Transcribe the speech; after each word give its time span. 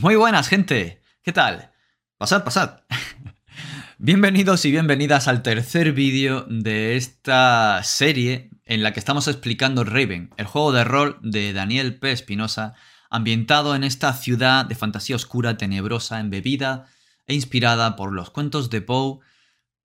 Muy 0.00 0.14
buenas, 0.14 0.46
gente. 0.46 1.02
¿Qué 1.24 1.32
tal? 1.32 1.72
Pasad, 2.18 2.44
pasad. 2.44 2.82
Bienvenidos 3.98 4.64
y 4.64 4.70
bienvenidas 4.70 5.26
al 5.26 5.42
tercer 5.42 5.92
vídeo 5.92 6.46
de 6.48 6.96
esta 6.96 7.82
serie 7.82 8.48
en 8.64 8.84
la 8.84 8.92
que 8.92 9.00
estamos 9.00 9.26
explicando 9.26 9.82
Raven, 9.82 10.30
el 10.36 10.46
juego 10.46 10.70
de 10.70 10.84
rol 10.84 11.18
de 11.22 11.52
Daniel 11.52 11.98
P. 11.98 12.12
Espinosa, 12.12 12.74
ambientado 13.10 13.74
en 13.74 13.82
esta 13.82 14.12
ciudad 14.12 14.66
de 14.66 14.76
fantasía 14.76 15.16
oscura, 15.16 15.56
tenebrosa, 15.56 16.20
embebida 16.20 16.86
e 17.26 17.34
inspirada 17.34 17.96
por 17.96 18.12
los 18.12 18.30
cuentos 18.30 18.70
de 18.70 18.82
Poe, 18.82 19.18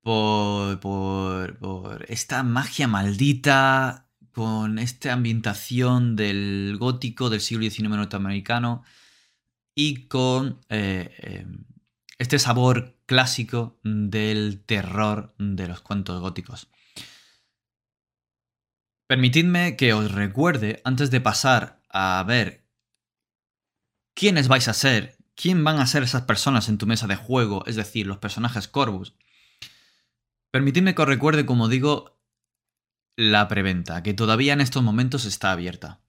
por, 0.00 0.78
por, 0.78 1.58
por 1.58 2.06
esta 2.08 2.44
magia 2.44 2.86
maldita, 2.86 4.06
con 4.30 4.78
esta 4.78 5.12
ambientación 5.12 6.14
del 6.14 6.76
gótico 6.78 7.30
del 7.30 7.40
siglo 7.40 7.68
XIX 7.68 7.88
norteamericano 7.88 8.84
y 9.74 10.06
con 10.06 10.60
eh, 10.68 11.14
eh, 11.18 11.46
este 12.18 12.38
sabor 12.38 12.96
clásico 13.06 13.78
del 13.82 14.62
terror 14.64 15.34
de 15.38 15.68
los 15.68 15.80
cuentos 15.80 16.20
góticos. 16.20 16.70
Permitidme 19.06 19.76
que 19.76 19.92
os 19.92 20.12
recuerde, 20.12 20.80
antes 20.84 21.10
de 21.10 21.20
pasar 21.20 21.82
a 21.90 22.24
ver 22.26 22.66
quiénes 24.14 24.48
vais 24.48 24.66
a 24.68 24.72
ser, 24.72 25.18
quién 25.34 25.62
van 25.62 25.78
a 25.78 25.86
ser 25.86 26.02
esas 26.02 26.22
personas 26.22 26.68
en 26.68 26.78
tu 26.78 26.86
mesa 26.86 27.06
de 27.06 27.16
juego, 27.16 27.64
es 27.66 27.76
decir, 27.76 28.06
los 28.06 28.18
personajes 28.18 28.68
Corvus, 28.68 29.14
permitidme 30.50 30.94
que 30.94 31.02
os 31.02 31.08
recuerde, 31.08 31.44
como 31.44 31.68
digo, 31.68 32.18
la 33.16 33.46
preventa, 33.48 34.02
que 34.02 34.14
todavía 34.14 34.54
en 34.54 34.60
estos 34.60 34.82
momentos 34.82 35.26
está 35.26 35.52
abierta, 35.52 36.00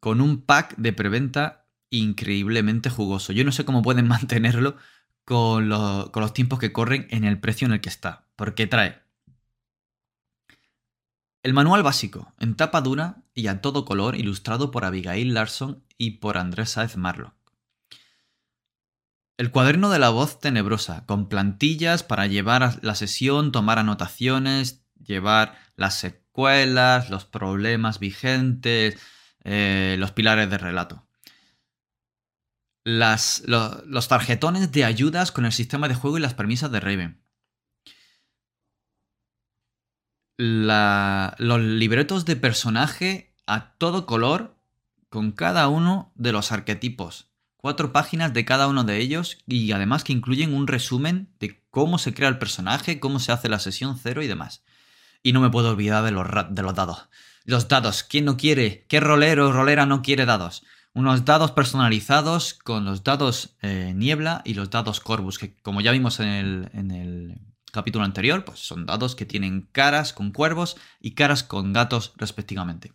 con 0.00 0.20
un 0.20 0.42
pack 0.42 0.74
de 0.76 0.92
preventa 0.92 1.61
increíblemente 1.92 2.90
jugoso. 2.90 3.32
Yo 3.32 3.44
no 3.44 3.52
sé 3.52 3.64
cómo 3.64 3.82
pueden 3.82 4.08
mantenerlo 4.08 4.76
con, 5.24 5.68
los 5.68 6.34
tiempos 6.34 6.58
que 6.58 6.72
corren 6.72 7.06
en 7.10 7.24
el 7.24 7.38
precio 7.38 7.66
en 7.66 7.74
el 7.74 7.80
que 7.80 7.88
está, 7.88 8.26
porque 8.34 8.66
trae 8.66 9.00
el 11.44 11.54
manual 11.54 11.82
básico, 11.82 12.32
en 12.38 12.54
tapa 12.54 12.80
dura 12.80 13.24
y 13.34 13.48
a 13.48 13.60
todo 13.60 13.84
color, 13.84 14.14
ilustrado 14.14 14.70
por 14.70 14.84
Abigail 14.84 15.34
Larson 15.34 15.84
y 15.98 16.12
por 16.12 16.38
Andrés 16.38 16.70
Saez 16.70 16.96
Marlock. 16.96 17.34
El 19.38 19.50
cuaderno 19.50 19.90
de 19.90 19.98
la 19.98 20.10
voz 20.10 20.38
tenebrosa, 20.38 21.04
con 21.04 21.28
plantillas 21.28 22.04
para 22.04 22.28
llevar 22.28 22.78
la 22.82 22.94
sesión, 22.94 23.50
tomar 23.50 23.80
anotaciones, 23.80 24.84
llevar 25.02 25.58
las 25.74 25.98
secuelas, 25.98 27.10
los 27.10 27.24
problemas 27.24 27.98
vigentes, 27.98 29.00
eh, 29.42 29.96
los 29.98 30.12
pilares 30.12 30.48
de 30.48 30.58
relato. 30.58 31.08
Las, 32.84 33.44
los 33.46 34.08
tarjetones 34.08 34.72
de 34.72 34.84
ayudas 34.84 35.30
con 35.30 35.44
el 35.44 35.52
sistema 35.52 35.88
de 35.88 35.94
juego 35.94 36.18
y 36.18 36.20
las 36.20 36.34
premisas 36.34 36.72
de 36.72 36.80
Raven. 36.80 37.22
los 40.38 41.60
libretos 41.60 42.24
de 42.24 42.36
personaje 42.36 43.34
a 43.46 43.74
todo 43.74 44.06
color 44.06 44.56
con 45.08 45.32
cada 45.32 45.68
uno 45.68 46.12
de 46.16 46.32
los 46.32 46.52
arquetipos. 46.52 47.28
Cuatro 47.56 47.92
páginas 47.92 48.32
de 48.32 48.44
cada 48.44 48.66
uno 48.66 48.82
de 48.82 48.98
ellos 48.98 49.38
y 49.46 49.70
además 49.72 50.02
que 50.02 50.12
incluyen 50.12 50.52
un 50.52 50.66
resumen 50.66 51.32
de 51.38 51.62
cómo 51.70 51.98
se 51.98 52.12
crea 52.12 52.28
el 52.28 52.38
personaje, 52.38 52.98
cómo 52.98 53.20
se 53.20 53.30
hace 53.30 53.48
la 53.48 53.60
sesión 53.60 53.98
cero 54.02 54.22
y 54.22 54.26
demás. 54.26 54.64
Y 55.22 55.32
no 55.32 55.40
me 55.40 55.50
puedo 55.50 55.70
olvidar 55.70 56.02
de 56.02 56.10
los, 56.10 56.26
de 56.50 56.62
los 56.62 56.74
dados. 56.74 57.08
Los 57.44 57.68
dados, 57.68 58.02
¿quién 58.02 58.24
no 58.24 58.36
quiere? 58.36 58.84
¿Qué 58.88 58.98
rolero 58.98 59.48
o 59.48 59.52
rolera 59.52 59.86
no 59.86 60.02
quiere 60.02 60.24
dados? 60.24 60.64
Unos 60.94 61.24
dados 61.24 61.52
personalizados 61.52 62.54
con 62.54 62.84
los 62.84 63.02
dados 63.02 63.56
eh, 63.62 63.92
niebla 63.94 64.42
y 64.44 64.54
los 64.54 64.70
dados 64.70 65.00
Corvus, 65.00 65.38
que 65.38 65.56
como 65.62 65.80
ya 65.80 65.92
vimos 65.92 66.20
en 66.20 66.90
el 66.90 67.40
capítulo 67.72 68.04
anterior, 68.04 68.44
pues 68.44 68.60
son 68.60 68.86
dados 68.86 69.16
que 69.16 69.26
tienen 69.26 69.62
caras 69.72 70.12
con 70.12 70.30
cuervos 70.30 70.76
y 71.00 71.12
caras 71.14 71.42
con 71.42 71.72
gatos 71.72 72.12
respectivamente. 72.16 72.92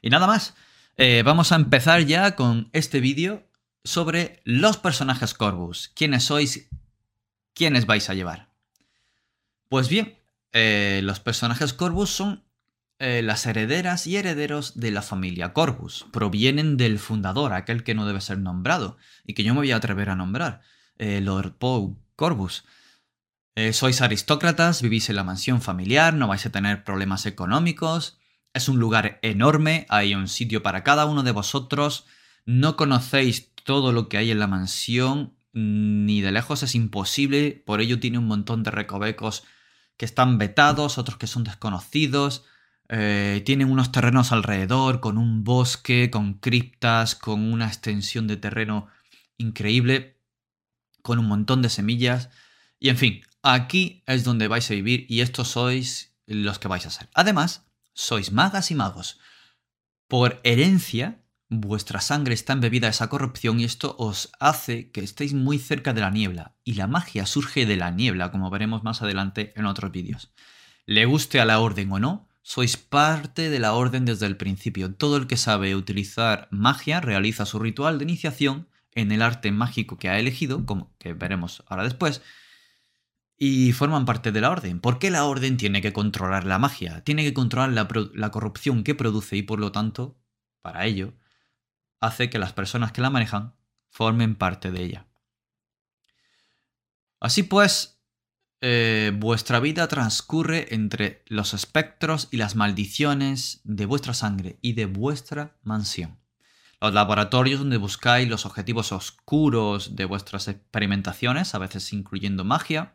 Y 0.00 0.10
nada 0.10 0.26
más, 0.26 0.54
eh, 0.96 1.22
vamos 1.24 1.52
a 1.52 1.56
empezar 1.56 2.04
ya 2.04 2.34
con 2.34 2.70
este 2.72 3.00
vídeo 3.00 3.46
sobre 3.84 4.40
los 4.44 4.78
personajes 4.78 5.34
Corvus. 5.34 5.92
¿Quiénes 5.94 6.24
sois? 6.24 6.68
¿Quiénes 7.54 7.86
vais 7.86 8.08
a 8.10 8.14
llevar? 8.14 8.50
Pues 9.68 9.88
bien, 9.88 10.18
eh, 10.52 11.00
los 11.04 11.20
personajes 11.20 11.72
Corvus 11.72 12.10
son 12.10 12.44
eh, 13.02 13.22
las 13.22 13.44
herederas 13.46 14.06
y 14.06 14.16
herederos 14.16 14.78
de 14.80 14.90
la 14.90 15.02
familia 15.02 15.52
Corvus. 15.52 16.06
Provienen 16.12 16.76
del 16.76 16.98
fundador, 16.98 17.52
aquel 17.52 17.82
que 17.82 17.94
no 17.94 18.06
debe 18.06 18.20
ser 18.20 18.38
nombrado 18.38 18.96
y 19.26 19.34
que 19.34 19.44
yo 19.44 19.52
me 19.52 19.60
voy 19.60 19.72
a 19.72 19.76
atrever 19.76 20.08
a 20.08 20.16
nombrar, 20.16 20.62
Lord 20.98 21.56
Poe 21.58 21.96
Corvus. 22.16 22.64
Eh, 23.54 23.74
sois 23.74 24.00
aristócratas, 24.00 24.80
vivís 24.80 25.10
en 25.10 25.16
la 25.16 25.24
mansión 25.24 25.60
familiar, 25.60 26.14
no 26.14 26.26
vais 26.26 26.46
a 26.46 26.52
tener 26.52 26.84
problemas 26.84 27.26
económicos. 27.26 28.18
Es 28.54 28.68
un 28.68 28.78
lugar 28.78 29.18
enorme, 29.22 29.86
hay 29.90 30.14
un 30.14 30.28
sitio 30.28 30.62
para 30.62 30.82
cada 30.82 31.04
uno 31.04 31.22
de 31.22 31.32
vosotros. 31.32 32.06
No 32.46 32.76
conocéis 32.76 33.52
todo 33.64 33.92
lo 33.92 34.08
que 34.08 34.16
hay 34.16 34.30
en 34.30 34.38
la 34.38 34.46
mansión, 34.46 35.36
ni 35.52 36.22
de 36.22 36.32
lejos 36.32 36.62
es 36.62 36.74
imposible. 36.74 37.62
Por 37.66 37.82
ello 37.82 38.00
tiene 38.00 38.18
un 38.18 38.26
montón 38.26 38.62
de 38.62 38.70
recovecos 38.70 39.44
que 39.98 40.06
están 40.06 40.38
vetados, 40.38 40.96
otros 40.96 41.18
que 41.18 41.26
son 41.26 41.44
desconocidos. 41.44 42.44
Eh, 42.92 43.42
tienen 43.44 43.70
unos 43.70 43.90
terrenos 43.90 44.30
alrededor, 44.30 45.00
con 45.00 45.18
un 45.18 45.42
bosque, 45.42 46.10
con 46.10 46.34
criptas, 46.34 47.16
con 47.16 47.52
una 47.52 47.66
extensión 47.66 48.28
de 48.28 48.36
terreno 48.36 48.86
increíble, 49.38 50.20
con 51.02 51.18
un 51.18 51.26
montón 51.26 51.62
de 51.62 51.70
semillas. 51.70 52.30
Y 52.78 52.90
en 52.90 52.96
fin, 52.96 53.22
Aquí 53.42 54.04
es 54.06 54.22
donde 54.22 54.46
vais 54.46 54.70
a 54.70 54.74
vivir 54.74 55.04
y 55.08 55.20
estos 55.20 55.48
sois 55.48 56.14
los 56.26 56.60
que 56.60 56.68
vais 56.68 56.86
a 56.86 56.90
ser. 56.90 57.08
Además, 57.12 57.66
sois 57.92 58.30
magas 58.30 58.70
y 58.70 58.76
magos. 58.76 59.18
Por 60.06 60.40
herencia, 60.44 61.24
vuestra 61.48 62.00
sangre 62.00 62.34
está 62.34 62.52
embebida 62.52 62.86
a 62.86 62.90
esa 62.90 63.08
corrupción 63.08 63.58
y 63.58 63.64
esto 63.64 63.96
os 63.98 64.30
hace 64.38 64.92
que 64.92 65.00
estéis 65.00 65.34
muy 65.34 65.58
cerca 65.58 65.92
de 65.92 66.02
la 66.02 66.10
niebla. 66.10 66.54
Y 66.62 66.74
la 66.74 66.86
magia 66.86 67.26
surge 67.26 67.66
de 67.66 67.76
la 67.76 67.90
niebla, 67.90 68.30
como 68.30 68.48
veremos 68.48 68.84
más 68.84 69.02
adelante 69.02 69.52
en 69.56 69.66
otros 69.66 69.90
vídeos. 69.90 70.32
Le 70.86 71.04
guste 71.04 71.40
a 71.40 71.44
la 71.44 71.58
orden 71.58 71.90
o 71.90 71.98
no, 71.98 72.28
sois 72.42 72.76
parte 72.76 73.50
de 73.50 73.58
la 73.60 73.72
orden 73.72 74.04
desde 74.04 74.26
el 74.26 74.36
principio. 74.36 74.94
Todo 74.94 75.16
el 75.16 75.26
que 75.26 75.36
sabe 75.36 75.74
utilizar 75.76 76.48
magia 76.50 77.00
realiza 77.00 77.46
su 77.46 77.58
ritual 77.58 77.98
de 77.98 78.04
iniciación 78.04 78.68
en 78.94 79.12
el 79.12 79.22
arte 79.22 79.52
mágico 79.52 79.98
que 79.98 80.08
ha 80.08 80.18
elegido, 80.18 80.66
como 80.66 80.94
que 80.98 81.14
veremos 81.14 81.62
ahora 81.66 81.84
después, 81.84 82.20
y 83.38 83.72
forman 83.72 84.04
parte 84.04 84.32
de 84.32 84.40
la 84.40 84.50
orden. 84.50 84.80
¿Por 84.80 84.98
qué 84.98 85.10
la 85.10 85.24
orden 85.24 85.56
tiene 85.56 85.80
que 85.82 85.92
controlar 85.92 86.44
la 86.44 86.58
magia? 86.58 87.02
Tiene 87.02 87.24
que 87.24 87.34
controlar 87.34 87.70
la, 87.70 88.30
corrupción 88.30 88.84
que 88.84 88.94
produce 88.94 89.36
y 89.36 89.42
por 89.42 89.58
lo 89.58 89.72
tanto, 89.72 90.16
para 90.60 90.86
ello, 90.86 91.14
hace 92.00 92.30
que 92.30 92.38
las 92.38 92.52
personas 92.52 92.92
que 92.92 93.00
la 93.00 93.10
manejan 93.10 93.54
formen 93.88 94.36
parte 94.36 94.70
de 94.70 94.82
ella. 94.82 95.06
Así 97.20 97.42
pues, 97.42 98.01
eh, 98.64 99.10
vuestra 99.12 99.58
vida 99.58 99.88
transcurre 99.88 100.72
entre 100.72 101.24
los 101.26 101.52
espectros 101.52 102.28
y 102.30 102.36
las 102.36 102.54
maldiciones 102.54 103.60
de 103.64 103.86
vuestra 103.86 104.14
sangre 104.14 104.60
y 104.62 104.74
de 104.74 104.86
vuestra 104.86 105.56
mansión. 105.64 106.20
Los 106.80 106.94
laboratorios 106.94 107.58
donde 107.58 107.76
buscáis 107.76 108.28
los 108.28 108.46
objetivos 108.46 108.92
oscuros 108.92 109.96
de 109.96 110.04
vuestras 110.04 110.46
experimentaciones, 110.46 111.56
a 111.56 111.58
veces 111.58 111.92
incluyendo 111.92 112.44
magia, 112.44 112.94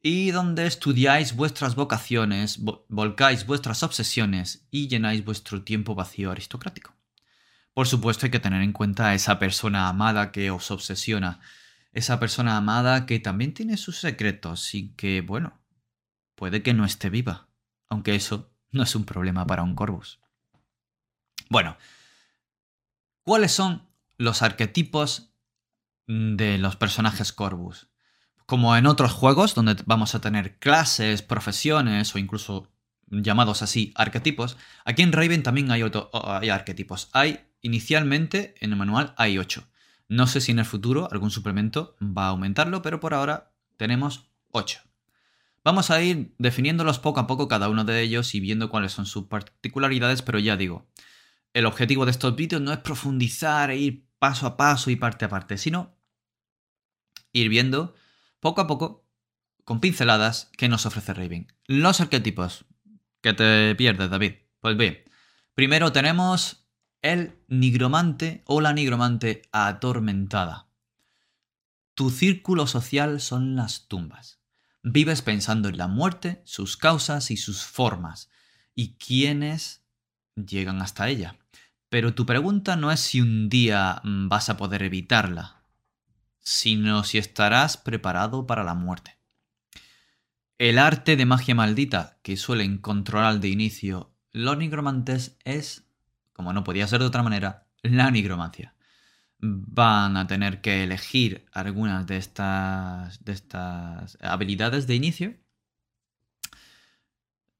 y 0.00 0.30
donde 0.30 0.66
estudiáis 0.66 1.34
vuestras 1.34 1.74
vocaciones, 1.74 2.60
volcáis 2.88 3.46
vuestras 3.46 3.82
obsesiones 3.82 4.64
y 4.70 4.86
llenáis 4.86 5.24
vuestro 5.24 5.62
tiempo 5.62 5.96
vacío 5.96 6.30
aristocrático. 6.30 6.94
Por 7.74 7.88
supuesto 7.88 8.26
hay 8.26 8.30
que 8.30 8.38
tener 8.38 8.62
en 8.62 8.72
cuenta 8.72 9.08
a 9.08 9.14
esa 9.14 9.40
persona 9.40 9.88
amada 9.88 10.30
que 10.30 10.52
os 10.52 10.70
obsesiona, 10.70 11.40
esa 11.92 12.20
persona 12.20 12.56
amada 12.56 13.06
que 13.06 13.20
también 13.20 13.54
tiene 13.54 13.76
sus 13.76 13.98
secretos 13.98 14.74
y 14.74 14.90
que, 14.94 15.20
bueno, 15.20 15.60
puede 16.34 16.62
que 16.62 16.74
no 16.74 16.84
esté 16.84 17.10
viva, 17.10 17.48
aunque 17.88 18.14
eso 18.14 18.52
no 18.70 18.82
es 18.82 18.94
un 18.94 19.04
problema 19.04 19.46
para 19.46 19.62
un 19.62 19.74
Corvus. 19.74 20.20
Bueno, 21.48 21.76
¿cuáles 23.22 23.52
son 23.52 23.88
los 24.16 24.42
arquetipos 24.42 25.34
de 26.06 26.58
los 26.58 26.76
personajes 26.76 27.32
Corvus? 27.32 27.90
como 28.50 28.76
en 28.76 28.86
otros 28.86 29.12
juegos 29.12 29.54
donde 29.54 29.76
vamos 29.86 30.16
a 30.16 30.20
tener 30.20 30.58
clases, 30.58 31.22
profesiones 31.22 32.12
o 32.16 32.18
incluso 32.18 32.68
llamados 33.06 33.62
así 33.62 33.92
arquetipos, 33.94 34.56
aquí 34.84 35.02
en 35.02 35.12
Raven 35.12 35.44
también 35.44 35.70
hay, 35.70 35.84
hay 36.12 36.48
arquetipos. 36.48 37.10
Hay 37.12 37.46
inicialmente 37.62 38.56
en 38.58 38.72
el 38.72 38.76
manual 38.76 39.14
hay 39.16 39.38
8. 39.38 39.70
No 40.10 40.26
sé 40.26 40.40
si 40.40 40.50
en 40.50 40.58
el 40.58 40.64
futuro 40.64 41.08
algún 41.12 41.30
suplemento 41.30 41.96
va 42.02 42.26
a 42.26 42.28
aumentarlo, 42.30 42.82
pero 42.82 42.98
por 42.98 43.14
ahora 43.14 43.52
tenemos 43.76 44.28
8. 44.50 44.80
Vamos 45.62 45.92
a 45.92 46.02
ir 46.02 46.34
definiéndolos 46.36 46.98
poco 46.98 47.20
a 47.20 47.28
poco 47.28 47.46
cada 47.46 47.68
uno 47.68 47.84
de 47.84 48.02
ellos 48.02 48.34
y 48.34 48.40
viendo 48.40 48.70
cuáles 48.70 48.90
son 48.90 49.06
sus 49.06 49.28
particularidades, 49.28 50.22
pero 50.22 50.40
ya 50.40 50.56
digo, 50.56 50.88
el 51.54 51.64
objetivo 51.64 52.06
de 52.06 52.10
estos 52.10 52.34
vídeos 52.34 52.60
no 52.60 52.72
es 52.72 52.78
profundizar 52.78 53.70
e 53.70 53.76
ir 53.76 54.08
paso 54.18 54.48
a 54.48 54.56
paso 54.56 54.90
y 54.90 54.96
parte 54.96 55.26
a 55.26 55.28
parte, 55.28 55.56
sino 55.56 55.96
ir 57.32 57.48
viendo 57.48 57.94
poco 58.40 58.62
a 58.62 58.66
poco, 58.66 59.06
con 59.62 59.78
pinceladas, 59.78 60.50
qué 60.56 60.68
nos 60.68 60.86
ofrece 60.86 61.14
Raven. 61.14 61.52
Los 61.68 62.00
arquetipos. 62.00 62.64
Que 63.20 63.32
te 63.32 63.76
pierdes, 63.76 64.10
David. 64.10 64.32
Pues 64.58 64.76
bien, 64.76 65.04
primero 65.54 65.92
tenemos 65.92 66.59
el 67.02 67.38
nigromante 67.48 68.42
o 68.46 68.60
la 68.60 68.72
nigromante 68.72 69.42
atormentada. 69.52 70.68
Tu 71.94 72.10
círculo 72.10 72.66
social 72.66 73.20
son 73.20 73.56
las 73.56 73.88
tumbas. 73.88 74.40
Vives 74.82 75.22
pensando 75.22 75.68
en 75.68 75.76
la 75.76 75.88
muerte, 75.88 76.40
sus 76.44 76.76
causas 76.76 77.30
y 77.30 77.36
sus 77.36 77.64
formas, 77.64 78.30
y 78.74 78.94
quiénes 78.94 79.82
llegan 80.34 80.80
hasta 80.80 81.08
ella. 81.08 81.36
Pero 81.88 82.14
tu 82.14 82.24
pregunta 82.24 82.76
no 82.76 82.90
es 82.90 83.00
si 83.00 83.20
un 83.20 83.48
día 83.48 84.00
mm, 84.04 84.28
vas 84.28 84.48
a 84.48 84.56
poder 84.56 84.82
evitarla, 84.82 85.64
sino 86.40 87.04
si 87.04 87.18
estarás 87.18 87.76
preparado 87.76 88.46
para 88.46 88.64
la 88.64 88.74
muerte. 88.74 89.18
El 90.56 90.78
arte 90.78 91.16
de 91.16 91.26
magia 91.26 91.54
maldita 91.54 92.18
que 92.22 92.36
suelen 92.36 92.78
controlar 92.78 93.40
de 93.40 93.48
inicio 93.48 94.14
los 94.32 94.56
nigromantes 94.56 95.36
es, 95.44 95.89
como 96.40 96.54
no 96.54 96.64
podía 96.64 96.88
ser 96.88 97.00
de 97.00 97.06
otra 97.06 97.22
manera, 97.22 97.66
la 97.82 98.10
nigromancia. 98.10 98.74
Van 99.40 100.16
a 100.16 100.26
tener 100.26 100.62
que 100.62 100.84
elegir 100.84 101.44
algunas 101.52 102.06
de 102.06 102.16
estas, 102.16 103.22
de 103.22 103.32
estas 103.32 104.16
habilidades 104.22 104.86
de 104.86 104.94
inicio. 104.94 105.36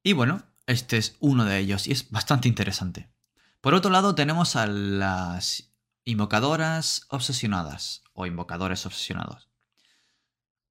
Y 0.03 0.15
bueno, 0.15 0.43
este 0.67 0.97
es 0.97 1.19
uno 1.21 1.45
de 1.45 1.59
ellos 1.59 1.87
y 1.89 1.93
es 1.93 2.11
bastante 2.11 2.49
interesante. 2.49 3.11
Por 3.61 3.75
otro 3.75 3.91
lado 3.91 4.15
tenemos 4.15 4.57
a 4.57 4.67
las 4.67 5.75
invocadoras 6.07 7.05
obsesionadas 7.11 8.03
o 8.15 8.25
invocadores 8.25 8.87
obsesionados. 8.87 9.51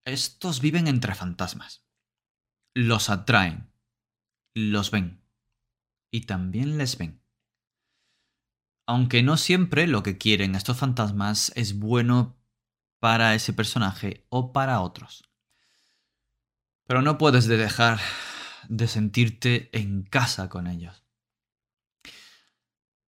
Estos 0.04 0.62
viven 0.62 0.88
entre 0.88 1.14
fantasmas. 1.14 1.84
Los 2.74 3.12
atraen, 3.12 3.72
los 4.56 4.90
ven 4.90 5.22
y 6.10 6.22
también 6.22 6.80
les 6.80 6.98
ven. 6.98 7.22
Aunque 8.90 9.22
no 9.22 9.38
siempre 9.38 9.86
lo 9.86 10.02
que 10.02 10.18
quieren 10.18 10.56
estos 10.56 10.78
fantasmas 10.78 11.52
es 11.56 11.78
bueno 11.78 12.40
para 13.00 13.36
ese 13.36 13.54
personaje 13.54 14.26
o 14.30 14.52
para 14.52 14.82
otros. 14.82 15.30
Pero 16.88 17.04
no 17.04 17.20
puedes 17.20 17.46
dejar 17.46 18.00
de 18.68 18.88
sentirte 18.88 19.70
en 19.80 20.02
casa 20.02 20.50
con 20.50 20.66
ellos. 20.66 21.04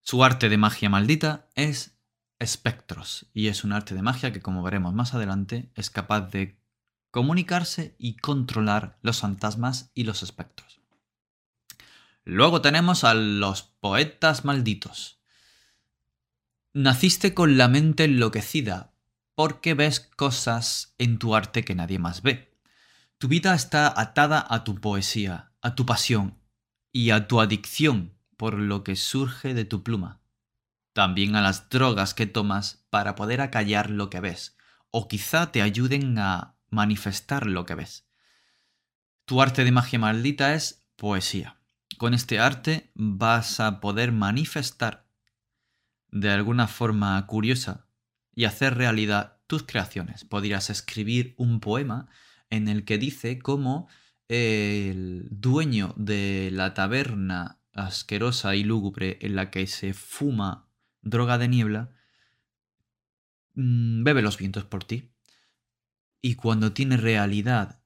Su 0.03 0.23
arte 0.23 0.50
de 0.50 0.59
magia 0.59 0.91
maldita 0.91 1.49
es 1.55 1.99
espectros 2.38 3.31
y 3.32 3.47
es 3.47 3.65
un 3.65 3.73
arte 3.73 3.94
de 3.94 4.03
magia 4.03 4.35
que 4.35 4.43
como 4.43 4.62
veremos 4.62 4.93
más 4.93 5.15
adelante 5.15 5.73
es 5.77 5.88
capaz 5.88 6.31
de 6.31 6.61
comunicarse 7.11 7.97
y 7.99 8.19
controlar 8.19 8.99
los 9.00 9.21
fantasmas 9.21 9.93
y 9.94 10.05
los 10.05 10.23
espectros. 10.23 10.82
Luego 12.25 12.61
tenemos 12.61 13.03
a 13.03 13.15
los 13.15 13.62
poetas 13.62 14.44
malditos. 14.44 15.19
Naciste 16.72 17.34
con 17.34 17.58
la 17.58 17.67
mente 17.67 18.05
enloquecida 18.05 18.93
porque 19.34 19.75
ves 19.75 19.99
cosas 19.99 20.94
en 20.99 21.19
tu 21.19 21.34
arte 21.34 21.64
que 21.64 21.75
nadie 21.75 21.99
más 21.99 22.22
ve. 22.22 22.56
Tu 23.19 23.26
vida 23.26 23.55
está 23.55 23.93
atada 24.00 24.46
a 24.49 24.62
tu 24.62 24.76
poesía, 24.76 25.50
a 25.62 25.75
tu 25.75 25.84
pasión 25.84 26.38
y 26.93 27.11
a 27.11 27.26
tu 27.26 27.40
adicción 27.40 28.14
por 28.37 28.55
lo 28.55 28.84
que 28.84 28.94
surge 28.94 29.52
de 29.52 29.64
tu 29.64 29.82
pluma. 29.82 30.20
También 30.93 31.34
a 31.34 31.40
las 31.40 31.70
drogas 31.70 32.14
que 32.14 32.26
tomas 32.26 32.87
para 32.88 33.17
poder 33.17 33.40
acallar 33.40 33.90
lo 33.90 34.08
que 34.08 34.20
ves, 34.20 34.56
o 34.90 35.08
quizá 35.08 35.50
te 35.50 35.62
ayuden 35.62 36.20
a 36.20 36.56
manifestar 36.69 37.46
lo 37.46 37.67
que 37.67 37.75
ves. 37.75 38.06
Tu 39.25 39.43
arte 39.43 39.64
de 39.64 39.72
magia 39.72 39.99
maldita 39.99 40.55
es 40.55 40.87
poesía. 40.94 41.56
Con 41.99 42.14
este 42.14 42.38
arte 42.38 42.93
vas 42.94 43.58
a 43.58 43.81
poder 43.81 44.12
manifestar 44.12 45.09
de 46.12 46.30
alguna 46.30 46.66
forma 46.68 47.24
curiosa 47.26 47.86
y 48.34 48.44
hacer 48.44 48.76
realidad 48.76 49.38
tus 49.46 49.64
creaciones. 49.64 50.24
Podrías 50.24 50.70
escribir 50.70 51.34
un 51.36 51.60
poema 51.60 52.08
en 52.50 52.68
el 52.68 52.84
que 52.84 52.98
dice 52.98 53.38
cómo 53.38 53.88
el 54.28 55.28
dueño 55.30 55.94
de 55.96 56.50
la 56.52 56.74
taberna 56.74 57.58
asquerosa 57.72 58.54
y 58.54 58.64
lúgubre 58.64 59.18
en 59.20 59.36
la 59.36 59.50
que 59.50 59.66
se 59.66 59.92
fuma 59.92 60.68
droga 61.02 61.38
de 61.38 61.48
niebla 61.48 61.90
mm, 63.54 64.04
bebe 64.04 64.22
los 64.22 64.38
vientos 64.38 64.64
por 64.64 64.84
ti. 64.84 65.10
Y 66.22 66.34
cuando 66.34 66.72
tiene 66.72 66.96
realidad 66.96 67.80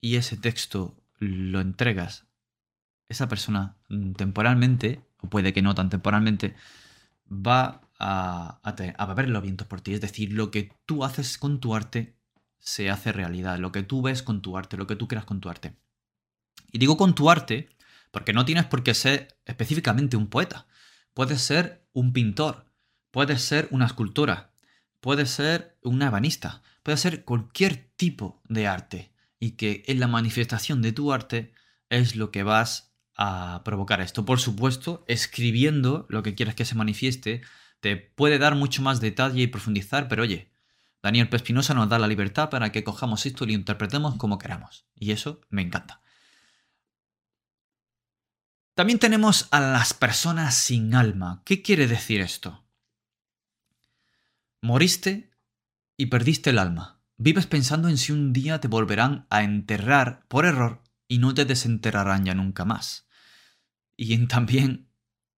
y 0.00 0.16
ese 0.16 0.36
texto 0.36 1.02
lo 1.18 1.60
entregas, 1.60 2.26
esa 3.08 3.28
persona 3.28 3.76
mm, 3.88 4.12
temporalmente, 4.12 5.00
o 5.18 5.28
puede 5.28 5.52
que 5.52 5.62
no 5.62 5.74
tan 5.74 5.88
temporalmente, 5.90 6.56
va 7.30 7.82
a, 7.98 8.60
a, 8.62 9.06
beber 9.06 9.28
los 9.28 9.42
vientos 9.42 9.66
por 9.66 9.80
ti. 9.80 9.94
Es 9.94 10.00
decir, 10.00 10.32
lo 10.32 10.50
que 10.50 10.72
tú 10.86 11.04
haces 11.04 11.38
con 11.38 11.60
tu 11.60 11.74
arte 11.74 12.16
se 12.58 12.90
hace 12.90 13.12
realidad. 13.12 13.58
Lo 13.58 13.72
que 13.72 13.82
tú 13.82 14.02
ves 14.02 14.22
con 14.22 14.42
tu 14.42 14.56
arte, 14.56 14.76
lo 14.76 14.86
que 14.86 14.96
tú 14.96 15.08
creas 15.08 15.24
con 15.24 15.40
tu 15.40 15.48
arte. 15.48 15.76
Y 16.72 16.78
digo 16.78 16.96
con 16.96 17.14
tu 17.14 17.30
arte 17.30 17.70
porque 18.10 18.32
no 18.32 18.44
tienes 18.44 18.64
por 18.66 18.82
qué 18.82 18.94
ser 18.94 19.38
específicamente 19.44 20.16
un 20.16 20.28
poeta. 20.28 20.66
Puedes 21.14 21.40
ser 21.40 21.86
un 21.92 22.12
pintor, 22.12 22.66
puedes 23.10 23.42
ser 23.42 23.68
una 23.70 23.86
escultora, 23.86 24.52
puedes 25.00 25.30
ser 25.30 25.78
un 25.82 26.02
ebanista, 26.02 26.62
puede 26.82 26.98
ser 26.98 27.24
cualquier 27.24 27.90
tipo 27.96 28.42
de 28.48 28.66
arte 28.66 29.12
y 29.38 29.52
que 29.52 29.84
en 29.86 30.00
la 30.00 30.08
manifestación 30.08 30.82
de 30.82 30.92
tu 30.92 31.12
arte 31.12 31.52
es 31.88 32.16
lo 32.16 32.30
que 32.30 32.42
vas 32.42 32.85
a 33.16 33.62
provocar 33.64 34.00
esto. 34.00 34.24
Por 34.24 34.40
supuesto, 34.40 35.04
escribiendo 35.08 36.06
lo 36.08 36.22
que 36.22 36.34
quieres 36.34 36.54
que 36.54 36.64
se 36.64 36.74
manifieste 36.74 37.42
te 37.80 37.96
puede 37.96 38.38
dar 38.38 38.54
mucho 38.54 38.82
más 38.82 39.00
detalle 39.00 39.42
y 39.42 39.46
profundizar, 39.46 40.08
pero 40.08 40.22
oye, 40.22 40.50
Daniel 41.02 41.28
Pespinosa 41.28 41.74
nos 41.74 41.88
da 41.88 41.98
la 41.98 42.08
libertad 42.08 42.50
para 42.50 42.72
que 42.72 42.84
cojamos 42.84 43.26
esto 43.26 43.44
y 43.44 43.48
lo 43.48 43.52
interpretemos 43.52 44.16
como 44.16 44.38
queramos. 44.38 44.86
Y 44.94 45.12
eso 45.12 45.40
me 45.50 45.62
encanta. 45.62 46.00
También 48.74 48.98
tenemos 48.98 49.48
a 49.52 49.60
las 49.60 49.94
personas 49.94 50.54
sin 50.54 50.94
alma. 50.94 51.42
¿Qué 51.44 51.62
quiere 51.62 51.86
decir 51.86 52.20
esto? 52.20 52.64
Moriste 54.60 55.30
y 55.96 56.06
perdiste 56.06 56.50
el 56.50 56.58
alma. 56.58 57.00
Vives 57.16 57.46
pensando 57.46 57.88
en 57.88 57.96
si 57.96 58.12
un 58.12 58.32
día 58.32 58.60
te 58.60 58.68
volverán 58.68 59.26
a 59.30 59.42
enterrar 59.42 60.26
por 60.28 60.44
error 60.44 60.82
y 61.08 61.18
no 61.18 61.32
te 61.32 61.44
desenterrarán 61.44 62.24
ya 62.24 62.34
nunca 62.34 62.64
más. 62.64 63.06
Y 63.96 64.14
en 64.14 64.28
también 64.28 64.88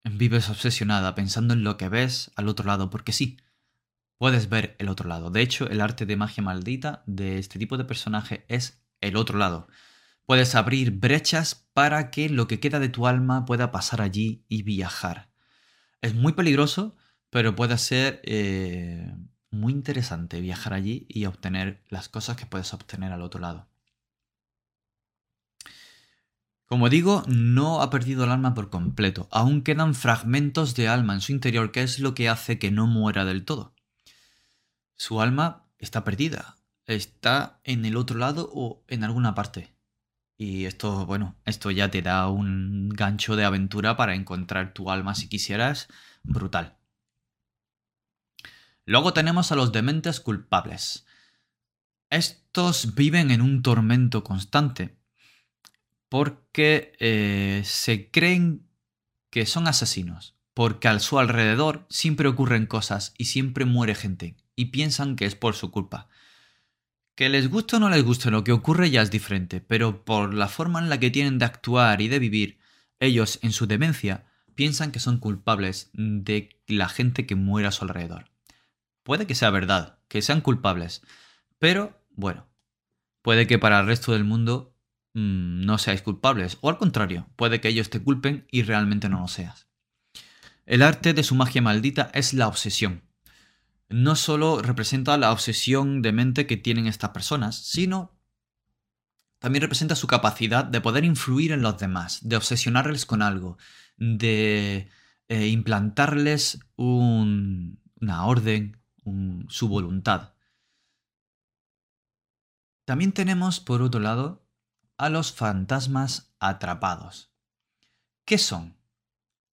vives 0.04 0.48
obsesionada 0.48 1.14
pensando 1.14 1.54
en 1.54 1.64
lo 1.64 1.76
que 1.76 1.88
ves 1.88 2.30
al 2.36 2.48
otro 2.48 2.66
lado, 2.66 2.90
porque 2.90 3.12
sí, 3.12 3.38
puedes 4.18 4.48
ver 4.48 4.76
el 4.78 4.88
otro 4.88 5.08
lado. 5.08 5.30
De 5.30 5.42
hecho, 5.42 5.68
el 5.68 5.80
arte 5.80 6.06
de 6.06 6.16
magia 6.16 6.42
maldita 6.42 7.02
de 7.06 7.38
este 7.38 7.58
tipo 7.58 7.76
de 7.76 7.84
personaje 7.84 8.44
es 8.48 8.82
el 9.00 9.16
otro 9.16 9.38
lado. 9.38 9.68
Puedes 10.26 10.54
abrir 10.54 10.90
brechas 10.90 11.66
para 11.72 12.10
que 12.10 12.28
lo 12.28 12.48
que 12.48 12.60
queda 12.60 12.80
de 12.80 12.90
tu 12.90 13.06
alma 13.06 13.46
pueda 13.46 13.70
pasar 13.70 14.02
allí 14.02 14.44
y 14.48 14.62
viajar. 14.62 15.30
Es 16.02 16.14
muy 16.14 16.32
peligroso, 16.32 16.96
pero 17.30 17.56
puede 17.56 17.78
ser 17.78 18.20
eh, 18.24 19.14
muy 19.50 19.72
interesante 19.72 20.40
viajar 20.40 20.74
allí 20.74 21.06
y 21.08 21.24
obtener 21.24 21.82
las 21.88 22.08
cosas 22.08 22.36
que 22.36 22.46
puedes 22.46 22.74
obtener 22.74 23.12
al 23.12 23.22
otro 23.22 23.40
lado. 23.40 23.68
Como 26.68 26.90
digo, 26.90 27.22
no 27.26 27.80
ha 27.80 27.88
perdido 27.88 28.24
el 28.24 28.30
alma 28.30 28.52
por 28.52 28.68
completo, 28.68 29.26
aún 29.32 29.62
quedan 29.62 29.94
fragmentos 29.94 30.74
de 30.74 30.86
alma 30.86 31.14
en 31.14 31.22
su 31.22 31.32
interior, 31.32 31.72
que 31.72 31.82
es 31.82 31.98
lo 31.98 32.14
que 32.14 32.28
hace 32.28 32.58
que 32.58 32.70
no 32.70 32.86
muera 32.86 33.24
del 33.24 33.46
todo. 33.46 33.74
Su 34.94 35.22
alma 35.22 35.64
está 35.78 36.04
perdida, 36.04 36.58
está 36.84 37.58
en 37.64 37.86
el 37.86 37.96
otro 37.96 38.18
lado 38.18 38.50
o 38.52 38.84
en 38.86 39.02
alguna 39.02 39.34
parte. 39.34 39.72
Y 40.36 40.66
esto, 40.66 41.06
bueno, 41.06 41.36
esto 41.46 41.70
ya 41.70 41.90
te 41.90 42.02
da 42.02 42.28
un 42.28 42.90
gancho 42.90 43.34
de 43.34 43.46
aventura 43.46 43.96
para 43.96 44.14
encontrar 44.14 44.74
tu 44.74 44.90
alma 44.90 45.14
si 45.14 45.26
quisieras, 45.26 45.88
brutal. 46.22 46.76
Luego 48.84 49.14
tenemos 49.14 49.52
a 49.52 49.56
los 49.56 49.72
dementes 49.72 50.20
culpables. 50.20 51.06
Estos 52.10 52.94
viven 52.94 53.30
en 53.30 53.40
un 53.40 53.62
tormento 53.62 54.22
constante 54.22 54.97
porque 56.08 56.92
eh, 57.00 57.62
se 57.64 58.10
creen 58.10 58.66
que 59.30 59.46
son 59.46 59.68
asesinos, 59.68 60.34
porque 60.54 60.88
a 60.88 60.98
su 60.98 61.18
alrededor 61.18 61.86
siempre 61.88 62.28
ocurren 62.28 62.66
cosas 62.66 63.14
y 63.18 63.26
siempre 63.26 63.64
muere 63.64 63.94
gente 63.94 64.36
y 64.56 64.66
piensan 64.66 65.16
que 65.16 65.26
es 65.26 65.34
por 65.34 65.54
su 65.54 65.70
culpa. 65.70 66.08
Que 67.14 67.28
les 67.28 67.50
guste 67.50 67.76
o 67.76 67.80
no 67.80 67.90
les 67.90 68.04
guste 68.04 68.30
lo 68.30 68.44
que 68.44 68.52
ocurre 68.52 68.90
ya 68.90 69.02
es 69.02 69.10
diferente, 69.10 69.60
pero 69.60 70.04
por 70.04 70.34
la 70.34 70.48
forma 70.48 70.78
en 70.78 70.88
la 70.88 70.98
que 70.98 71.10
tienen 71.10 71.38
de 71.38 71.44
actuar 71.44 72.00
y 72.00 72.08
de 72.08 72.18
vivir, 72.18 72.58
ellos 73.00 73.38
en 73.42 73.52
su 73.52 73.66
demencia 73.66 74.26
piensan 74.54 74.90
que 74.90 75.00
son 75.00 75.18
culpables 75.18 75.90
de 75.92 76.60
la 76.66 76.88
gente 76.88 77.26
que 77.26 77.36
muere 77.36 77.68
a 77.68 77.72
su 77.72 77.84
alrededor. 77.84 78.30
puede 79.04 79.26
que 79.26 79.34
sea 79.34 79.50
verdad, 79.50 79.98
que 80.08 80.20
sean 80.20 80.40
culpables. 80.40 81.02
Pero, 81.58 81.98
bueno, 82.10 82.46
puede 83.22 83.46
que 83.46 83.58
para 83.58 83.80
el 83.80 83.86
resto 83.86 84.12
del 84.12 84.24
mundo 84.24 84.74
mm, 85.14 85.64
no 85.64 85.78
seáis 85.78 86.02
culpables. 86.02 86.58
O 86.60 86.68
al 86.68 86.78
contrario, 86.78 87.28
puede 87.36 87.60
que 87.60 87.68
ellos 87.68 87.90
te 87.90 88.02
culpen 88.02 88.46
y 88.50 88.62
realmente 88.62 89.08
no 89.08 89.20
lo 89.20 89.28
seas. 89.28 89.68
El 90.66 90.82
arte 90.82 91.14
de 91.14 91.22
su 91.22 91.34
magia 91.34 91.62
maldita 91.62 92.10
es 92.14 92.34
la 92.34 92.48
obsesión. 92.48 93.02
No 93.88 94.16
solo 94.16 94.60
representa 94.60 95.16
la 95.16 95.32
obsesión 95.32 96.02
de 96.02 96.12
mente 96.12 96.46
que 96.46 96.58
tienen 96.58 96.86
estas 96.86 97.10
personas, 97.10 97.56
sino 97.56 98.18
también 99.38 99.62
representa 99.62 99.94
su 99.94 100.06
capacidad 100.06 100.64
de 100.64 100.80
poder 100.80 101.04
influir 101.04 101.52
en 101.52 101.62
los 101.62 101.78
demás, 101.78 102.20
de 102.22 102.36
obsesionarles 102.36 103.06
con 103.06 103.22
algo, 103.22 103.56
de 103.96 104.88
eh, 105.28 105.46
implantarles 105.48 106.60
una 106.76 108.26
orden, 108.26 108.76
su 109.48 109.68
voluntad. 109.68 110.34
También 112.84 113.12
tenemos, 113.12 113.60
por 113.60 113.82
otro 113.82 114.00
lado, 114.00 114.47
a 114.98 115.08
los 115.08 115.32
fantasmas 115.32 116.34
atrapados. 116.40 117.30
¿Qué 118.24 118.36
son? 118.36 118.76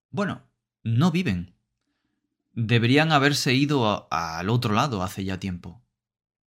Bueno, 0.10 0.42
no 0.84 1.12
viven. 1.12 1.56
Deberían 2.54 3.12
haberse 3.12 3.54
ido 3.54 4.08
al 4.12 4.50
otro 4.50 4.74
lado 4.74 5.04
hace 5.04 5.24
ya 5.24 5.40
tiempo. 5.40 5.84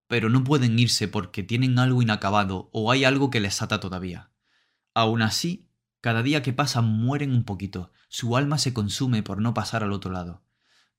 Pero 0.07 0.29
no 0.29 0.43
pueden 0.43 0.77
irse 0.77 1.07
porque 1.07 1.43
tienen 1.43 1.79
algo 1.79 2.01
inacabado 2.01 2.69
o 2.73 2.91
hay 2.91 3.05
algo 3.05 3.29
que 3.29 3.39
les 3.39 3.61
ata 3.61 3.79
todavía. 3.79 4.31
Aún 4.93 5.21
así, 5.21 5.69
cada 6.01 6.21
día 6.21 6.41
que 6.41 6.51
pasa 6.51 6.81
mueren 6.81 7.31
un 7.31 7.45
poquito, 7.45 7.93
su 8.09 8.35
alma 8.35 8.57
se 8.57 8.73
consume 8.73 9.23
por 9.23 9.41
no 9.41 9.53
pasar 9.53 9.83
al 9.83 9.93
otro 9.93 10.11
lado. 10.11 10.43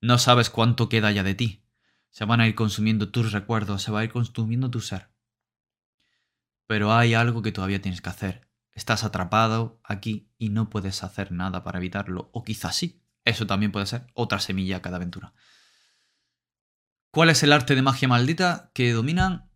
No 0.00 0.16
sabes 0.16 0.48
cuánto 0.48 0.88
queda 0.88 1.12
ya 1.12 1.22
de 1.22 1.34
ti. 1.34 1.64
Se 2.08 2.24
van 2.24 2.40
a 2.40 2.48
ir 2.48 2.54
consumiendo 2.54 3.10
tus 3.10 3.32
recuerdos, 3.32 3.82
se 3.82 3.90
va 3.92 4.00
a 4.00 4.04
ir 4.04 4.10
consumiendo 4.10 4.70
tu 4.70 4.80
ser. 4.80 5.09
Pero 6.70 6.94
hay 6.94 7.14
algo 7.14 7.42
que 7.42 7.50
todavía 7.50 7.82
tienes 7.82 8.00
que 8.00 8.10
hacer. 8.10 8.48
Estás 8.70 9.02
atrapado 9.02 9.80
aquí 9.82 10.30
y 10.38 10.50
no 10.50 10.70
puedes 10.70 11.02
hacer 11.02 11.32
nada 11.32 11.64
para 11.64 11.78
evitarlo. 11.78 12.30
O 12.32 12.44
quizás 12.44 12.76
sí. 12.76 13.02
Eso 13.24 13.44
también 13.44 13.72
puede 13.72 13.86
ser 13.86 14.06
otra 14.14 14.38
semilla 14.38 14.76
a 14.76 14.80
cada 14.80 14.98
aventura. 14.98 15.34
¿Cuál 17.10 17.30
es 17.30 17.42
el 17.42 17.52
arte 17.52 17.74
de 17.74 17.82
magia 17.82 18.06
maldita 18.06 18.70
que 18.72 18.92
dominan? 18.92 19.50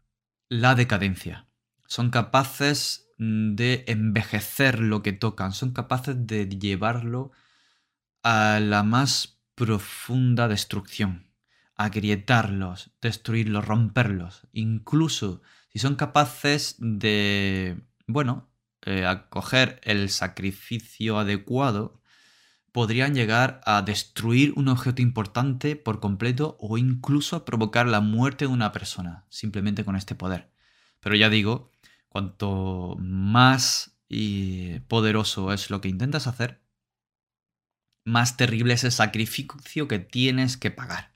La 0.49 0.75
decadencia. 0.75 1.47
Son 1.87 2.11
capaces 2.11 3.13
de 3.17 3.85
envejecer 3.87 4.81
lo 4.81 5.05
que 5.05 5.13
tocan, 5.13 5.53
son 5.53 5.71
capaces 5.71 6.27
de 6.27 6.49
llevarlo 6.49 7.31
a 8.25 8.59
la 8.59 8.83
más 8.83 9.41
profunda 9.55 10.49
destrucción, 10.49 11.31
agrietarlos, 11.77 12.91
destruirlos, 13.01 13.65
romperlos. 13.65 14.49
Incluso 14.53 15.43
si 15.75 15.81
son 15.81 15.97
capaces 15.97 16.77
de, 16.79 17.83
bueno, 18.07 18.49
eh, 18.87 19.07
acoger 19.07 19.81
el 19.83 20.09
sacrificio 20.09 21.19
adecuado, 21.19 22.01
podrían 22.71 23.15
llegar 23.15 23.61
a 23.67 23.83
destruir 23.83 24.53
un 24.55 24.69
objeto 24.69 25.03
importante 25.03 25.75
por 25.75 25.99
completo 25.99 26.57
o 26.61 26.79
incluso 26.79 27.35
a 27.35 27.45
provocar 27.45 27.89
la 27.89 28.01
muerte 28.01 28.47
de 28.47 28.53
una 28.53 28.71
persona, 28.71 29.27
simplemente 29.31 29.85
con 29.85 29.97
este 29.97 30.15
poder. 30.15 30.53
Pero 31.01 31.17
ya 31.17 31.29
digo, 31.29 31.73
cuanto 32.09 32.97
más 33.01 33.99
poderoso 34.87 35.53
es 35.53 35.71
lo 35.71 35.81
que 35.81 35.89
intentas 35.89 36.29
hacer, 36.29 36.63
más 38.05 38.37
terrible 38.37 38.75
es 38.75 38.85
el 38.85 38.93
sacrificio 38.93 39.89
que 39.89 39.99
tienes 39.99 40.57
que 40.57 40.71
pagar. 40.71 41.13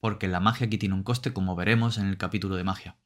Porque 0.00 0.26
la 0.26 0.40
magia 0.40 0.66
aquí 0.66 0.78
tiene 0.78 0.96
un 0.96 1.04
coste, 1.04 1.32
como 1.32 1.54
veremos 1.54 1.96
en 1.98 2.06
el 2.06 2.18
capítulo 2.18 2.56
de 2.56 2.64
magia. 2.64 2.96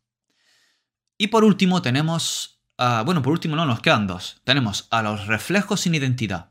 Y 1.19 1.27
por 1.27 1.45
último 1.45 1.83
tenemos... 1.83 2.61
bueno, 2.79 3.23
por 3.23 3.33
último 3.33 3.57
no, 3.57 3.67
nos 3.67 3.81
quedan 3.81 4.07
dos. 4.07 4.41
Tenemos 4.45 4.87
a 4.91 5.03
los 5.03 5.27
reflejos 5.27 5.81
sin 5.81 5.97
identidad. 5.97 6.51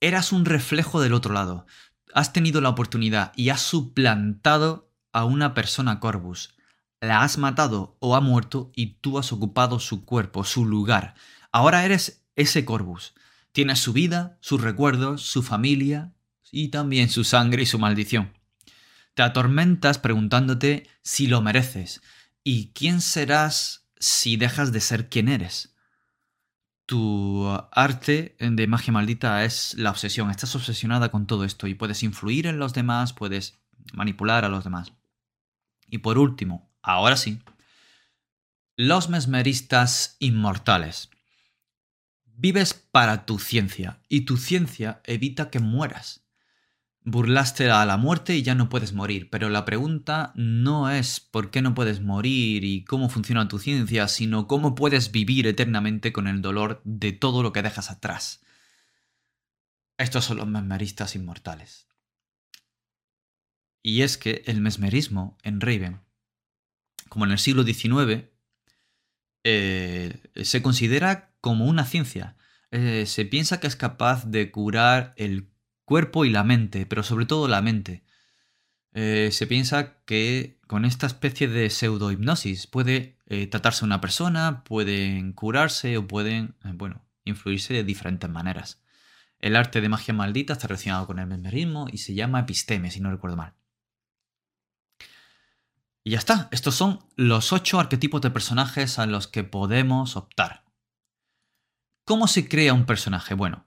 Eras 0.00 0.32
un 0.32 0.44
reflejo 0.44 1.00
del 1.00 1.14
otro 1.14 1.32
lado. 1.32 1.66
Has 2.12 2.32
tenido 2.32 2.60
la 2.60 2.68
oportunidad 2.68 3.32
y 3.36 3.50
has 3.50 3.62
suplantado 3.62 4.90
a 5.12 5.24
una 5.24 5.54
persona 5.54 6.00
Corvus. 6.00 6.54
La 7.00 7.22
has 7.22 7.38
matado 7.38 7.96
o 8.00 8.16
ha 8.16 8.20
muerto 8.20 8.72
y 8.74 8.94
tú 9.00 9.18
has 9.18 9.32
ocupado 9.32 9.78
su 9.78 10.04
cuerpo, 10.04 10.44
su 10.44 10.66
lugar. 10.66 11.14
Ahora 11.52 11.84
eres 11.84 12.24
ese 12.34 12.64
Corvus. 12.64 13.14
Tienes 13.52 13.78
su 13.78 13.92
vida, 13.92 14.38
sus 14.40 14.60
recuerdos, 14.60 15.22
su 15.22 15.42
familia 15.42 16.12
y 16.50 16.68
también 16.68 17.08
su 17.08 17.22
sangre 17.22 17.62
y 17.62 17.66
su 17.66 17.78
maldición. 17.78 18.32
Te 19.14 19.22
atormentas 19.22 19.98
preguntándote 19.98 20.88
si 21.02 21.26
lo 21.26 21.42
mereces 21.42 22.02
y 22.42 22.72
quién 22.72 23.00
serás 23.00 23.81
si 24.02 24.36
dejas 24.36 24.72
de 24.72 24.80
ser 24.80 25.08
quien 25.08 25.28
eres 25.28 25.72
tu 26.86 27.48
arte 27.70 28.36
de 28.38 28.66
magia 28.66 28.92
maldita 28.92 29.44
es 29.44 29.74
la 29.74 29.90
obsesión. 29.90 30.30
Estás 30.30 30.54
obsesionada 30.54 31.10
con 31.10 31.26
todo 31.26 31.44
esto 31.44 31.66
y 31.66 31.74
puedes 31.74 32.02
influir 32.02 32.46
en 32.46 32.58
los 32.58 32.74
demás, 32.74 33.12
puedes 33.12 33.58
manipular 33.94 34.44
a 34.44 34.48
los 34.48 34.64
demás. 34.64 34.92
Y 35.86 35.98
por 35.98 36.18
último, 36.18 36.70
ahora 36.82 37.16
sí, 37.16 37.40
los 38.76 39.08
mesmeristas 39.08 40.16
inmortales. 40.18 41.08
Vives 42.24 42.74
para 42.74 43.24
tu 43.24 43.38
ciencia 43.38 44.00
y 44.08 44.22
tu 44.22 44.36
ciencia 44.36 45.00
evita 45.04 45.50
que 45.50 45.60
mueras. 45.60 46.21
Burlaste 47.04 47.68
a 47.70 47.84
la 47.84 47.96
muerte 47.96 48.36
y 48.36 48.42
ya 48.42 48.54
no 48.54 48.68
puedes 48.68 48.92
morir, 48.92 49.28
pero 49.28 49.48
la 49.48 49.64
pregunta 49.64 50.32
no 50.36 50.88
es 50.88 51.18
por 51.18 51.50
qué 51.50 51.60
no 51.60 51.74
puedes 51.74 52.00
morir 52.00 52.64
y 52.64 52.84
cómo 52.84 53.08
funciona 53.08 53.48
tu 53.48 53.58
ciencia, 53.58 54.06
sino 54.06 54.46
cómo 54.46 54.76
puedes 54.76 55.10
vivir 55.10 55.48
eternamente 55.48 56.12
con 56.12 56.28
el 56.28 56.42
dolor 56.42 56.80
de 56.84 57.10
todo 57.12 57.42
lo 57.42 57.52
que 57.52 57.62
dejas 57.62 57.90
atrás. 57.90 58.44
Estos 59.98 60.24
son 60.24 60.36
los 60.36 60.46
mesmeristas 60.46 61.16
inmortales. 61.16 61.88
Y 63.82 64.02
es 64.02 64.16
que 64.16 64.42
el 64.46 64.60
mesmerismo 64.60 65.36
en 65.42 65.60
Raven, 65.60 66.00
como 67.08 67.24
en 67.24 67.32
el 67.32 67.38
siglo 67.38 67.64
XIX, 67.64 68.24
eh, 69.44 70.20
se 70.44 70.62
considera 70.62 71.34
como 71.40 71.66
una 71.66 71.84
ciencia. 71.84 72.36
Eh, 72.70 73.04
se 73.06 73.24
piensa 73.24 73.60
que 73.60 73.66
es 73.66 73.76
capaz 73.76 74.24
de 74.26 74.50
curar 74.50 75.14
el 75.16 75.51
cuerpo 75.84 76.24
y 76.24 76.30
la 76.30 76.44
mente, 76.44 76.86
pero 76.86 77.02
sobre 77.02 77.26
todo 77.26 77.48
la 77.48 77.62
mente. 77.62 78.04
Eh, 78.94 79.30
se 79.32 79.46
piensa 79.46 80.02
que 80.04 80.60
con 80.66 80.84
esta 80.84 81.06
especie 81.06 81.48
de 81.48 81.70
pseudo-hipnosis 81.70 82.66
puede 82.66 83.18
eh, 83.26 83.46
tratarse 83.46 83.84
una 83.84 84.00
persona, 84.00 84.64
pueden 84.64 85.32
curarse 85.32 85.96
o 85.96 86.06
pueden, 86.06 86.56
eh, 86.64 86.72
bueno, 86.74 87.04
influirse 87.24 87.72
de 87.72 87.84
diferentes 87.84 88.28
maneras. 88.28 88.82
El 89.38 89.56
arte 89.56 89.80
de 89.80 89.88
magia 89.88 90.14
maldita 90.14 90.52
está 90.52 90.68
relacionado 90.68 91.06
con 91.06 91.18
el 91.18 91.26
mesmerismo 91.26 91.86
y 91.90 91.98
se 91.98 92.14
llama 92.14 92.40
episteme, 92.40 92.90
si 92.90 93.00
no 93.00 93.10
recuerdo 93.10 93.36
mal. 93.36 93.54
Y 96.04 96.10
ya 96.10 96.18
está, 96.18 96.48
estos 96.50 96.74
son 96.74 97.00
los 97.16 97.52
ocho 97.52 97.80
arquetipos 97.80 98.20
de 98.20 98.30
personajes 98.30 98.98
a 98.98 99.06
los 99.06 99.28
que 99.28 99.44
podemos 99.44 100.16
optar. 100.16 100.64
¿Cómo 102.04 102.26
se 102.26 102.48
crea 102.48 102.74
un 102.74 102.86
personaje? 102.86 103.34
Bueno, 103.34 103.64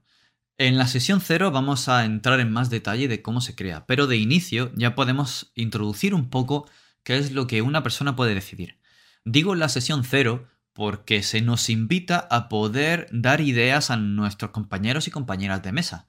en 0.57 0.77
la 0.77 0.87
sesión 0.87 1.21
0 1.21 1.51
vamos 1.51 1.89
a 1.89 2.05
entrar 2.05 2.39
en 2.39 2.51
más 2.51 2.69
detalle 2.69 3.07
de 3.07 3.21
cómo 3.21 3.41
se 3.41 3.55
crea, 3.55 3.85
pero 3.85 4.07
de 4.07 4.17
inicio 4.17 4.71
ya 4.75 4.95
podemos 4.95 5.51
introducir 5.55 6.13
un 6.13 6.29
poco 6.29 6.69
qué 7.03 7.17
es 7.17 7.31
lo 7.31 7.47
que 7.47 7.61
una 7.61 7.83
persona 7.83 8.15
puede 8.15 8.35
decidir. 8.35 8.79
Digo 9.25 9.55
la 9.55 9.69
sesión 9.69 10.03
0 10.03 10.47
porque 10.73 11.23
se 11.23 11.41
nos 11.41 11.69
invita 11.69 12.27
a 12.29 12.49
poder 12.49 13.07
dar 13.11 13.41
ideas 13.41 13.91
a 13.91 13.97
nuestros 13.97 14.51
compañeros 14.51 15.07
y 15.07 15.11
compañeras 15.11 15.63
de 15.63 15.71
mesa, 15.71 16.07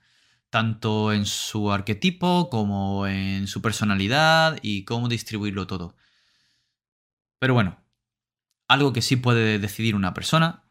tanto 0.50 1.12
en 1.12 1.26
su 1.26 1.72
arquetipo 1.72 2.50
como 2.50 3.06
en 3.06 3.46
su 3.46 3.62
personalidad 3.62 4.58
y 4.62 4.84
cómo 4.84 5.08
distribuirlo 5.08 5.66
todo. 5.66 5.96
Pero 7.38 7.54
bueno, 7.54 7.78
algo 8.68 8.92
que 8.92 9.02
sí 9.02 9.16
puede 9.16 9.58
decidir 9.58 9.94
una 9.94 10.14
persona 10.14 10.65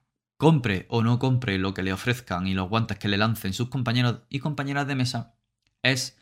compre 0.45 0.85
o 0.89 1.01
no 1.01 1.17
compre 1.17 1.57
lo 1.57 1.73
que 1.73 1.81
le 1.81 1.91
ofrezcan 1.91 2.45
y 2.45 2.53
los 2.53 2.69
guantes 2.69 2.99
que 2.99 3.07
le 3.07 3.17
lancen 3.17 3.51
sus 3.51 3.69
compañeros 3.69 4.19
y 4.29 4.37
compañeras 4.37 4.85
de 4.85 4.93
mesa, 4.93 5.33
es 5.81 6.19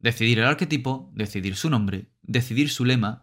decidir 0.00 0.40
el 0.40 0.46
arquetipo, 0.46 1.12
decidir 1.14 1.54
su 1.54 1.70
nombre, 1.70 2.10
decidir 2.20 2.68
su 2.68 2.84
lema 2.84 3.22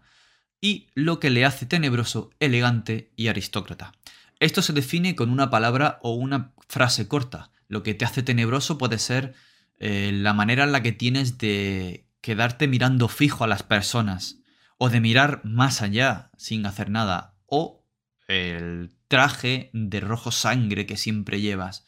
y 0.61 0.87
lo 0.93 1.19
que 1.19 1.31
le 1.31 1.43
hace 1.43 1.65
tenebroso, 1.65 2.29
elegante 2.39 3.11
y 3.17 3.27
aristócrata. 3.27 3.91
Esto 4.39 4.61
se 4.61 4.71
define 4.71 5.17
con 5.17 5.31
una 5.31 5.49
palabra 5.49 5.99
o 6.01 6.13
una 6.13 6.53
frase 6.69 7.09
corta. 7.09 7.51
Lo 7.67 7.83
que 7.83 7.93
te 7.93 8.05
hace 8.05 8.23
tenebroso 8.23 8.77
puede 8.77 8.99
ser 8.99 9.33
eh, 9.79 10.11
la 10.13 10.33
manera 10.33 10.63
en 10.63 10.71
la 10.71 10.81
que 10.81 10.93
tienes 10.93 11.37
de 11.37 12.07
quedarte 12.21 12.69
mirando 12.69 13.09
fijo 13.09 13.43
a 13.43 13.47
las 13.47 13.63
personas 13.63 14.37
o 14.77 14.87
de 14.87 15.01
mirar 15.01 15.41
más 15.43 15.81
allá 15.81 16.31
sin 16.37 16.65
hacer 16.65 16.89
nada 16.89 17.35
o 17.47 17.83
el 18.29 18.96
traje 19.07 19.69
de 19.73 19.99
rojo 19.99 20.31
sangre 20.31 20.85
que 20.85 20.97
siempre 20.97 21.41
llevas. 21.41 21.85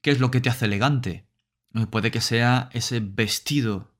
¿Qué 0.00 0.10
es 0.10 0.20
lo 0.20 0.30
que 0.30 0.40
te 0.40 0.48
hace 0.48 0.66
elegante? 0.66 1.28
Eh, 1.74 1.86
puede 1.86 2.10
que 2.10 2.20
sea 2.20 2.68
ese 2.72 3.00
vestido 3.00 3.94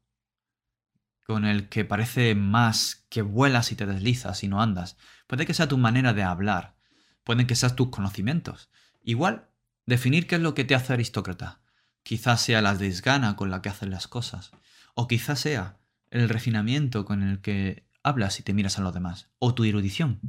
con 1.27 1.45
el 1.45 1.69
que 1.69 1.85
parece 1.85 2.35
más 2.35 3.07
que 3.11 3.21
vuelas 3.21 3.71
y 3.73 3.77
te 3.77 3.87
deslizas 3.87 4.43
y 4.43 4.49
no 4.49 4.63
andas. 4.63 4.97
Puede 5.27 5.45
que 5.45 5.55
sea 5.55 5.69
tu 5.69 5.77
manera 5.77 6.15
de 6.15 6.23
hablar, 6.23 6.77
pueden 7.23 7.47
que 7.47 7.57
sean 7.57 7.77
tus 7.77 7.91
conocimientos. 7.91 8.71
Igual, 9.03 9.51
definir 9.85 10.27
qué 10.27 10.37
es 10.37 10.41
lo 10.41 10.55
que 10.55 10.65
te 10.65 10.75
hace 10.75 10.95
aristócrata. 10.95 11.61
Quizás 12.03 12.41
sea 12.41 12.63
la 12.63 12.75
desgana 12.75 13.37
con 13.37 13.51
la 13.51 13.61
que 13.61 13.69
haces 13.69 13.91
las 13.91 14.09
cosas, 14.09 14.53
o 14.95 15.07
quizás 15.07 15.41
sea 15.41 15.79
el 16.11 16.31
refinamiento 16.31 17.05
con 17.05 17.23
el 17.23 17.43
que 17.43 17.87
hablas 18.03 18.41
y 18.41 18.43
te 18.43 18.55
miras 18.55 18.79
a 18.79 18.83
los 18.83 18.95
demás, 18.95 19.29
o 19.39 19.55
tu 19.55 19.65
erudición. 19.65 20.21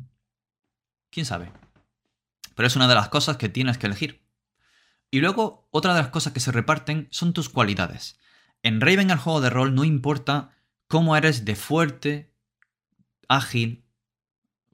¿Quién 1.10 1.26
sabe? 1.26 1.54
Pero 2.60 2.68
es 2.68 2.76
una 2.76 2.90
de 2.90 2.96
las 2.96 3.08
cosas 3.08 3.38
que 3.38 3.48
tienes 3.48 3.78
que 3.78 3.88
elegir. 3.88 4.22
Y 5.10 5.22
luego, 5.22 5.70
otra 5.72 5.94
de 5.94 6.02
las 6.02 6.10
cosas 6.10 6.34
que 6.34 6.42
se 6.42 6.52
reparten 6.52 7.08
son 7.10 7.32
tus 7.32 7.48
cualidades. 7.48 8.20
En 8.64 8.82
Raven, 8.82 9.12
el 9.12 9.18
juego 9.18 9.40
de 9.40 9.50
rol, 9.50 9.76
no 9.76 9.86
importa 9.86 10.50
cómo 10.90 11.16
eres 11.16 11.46
de 11.46 11.56
fuerte, 11.56 12.36
ágil, 13.30 13.86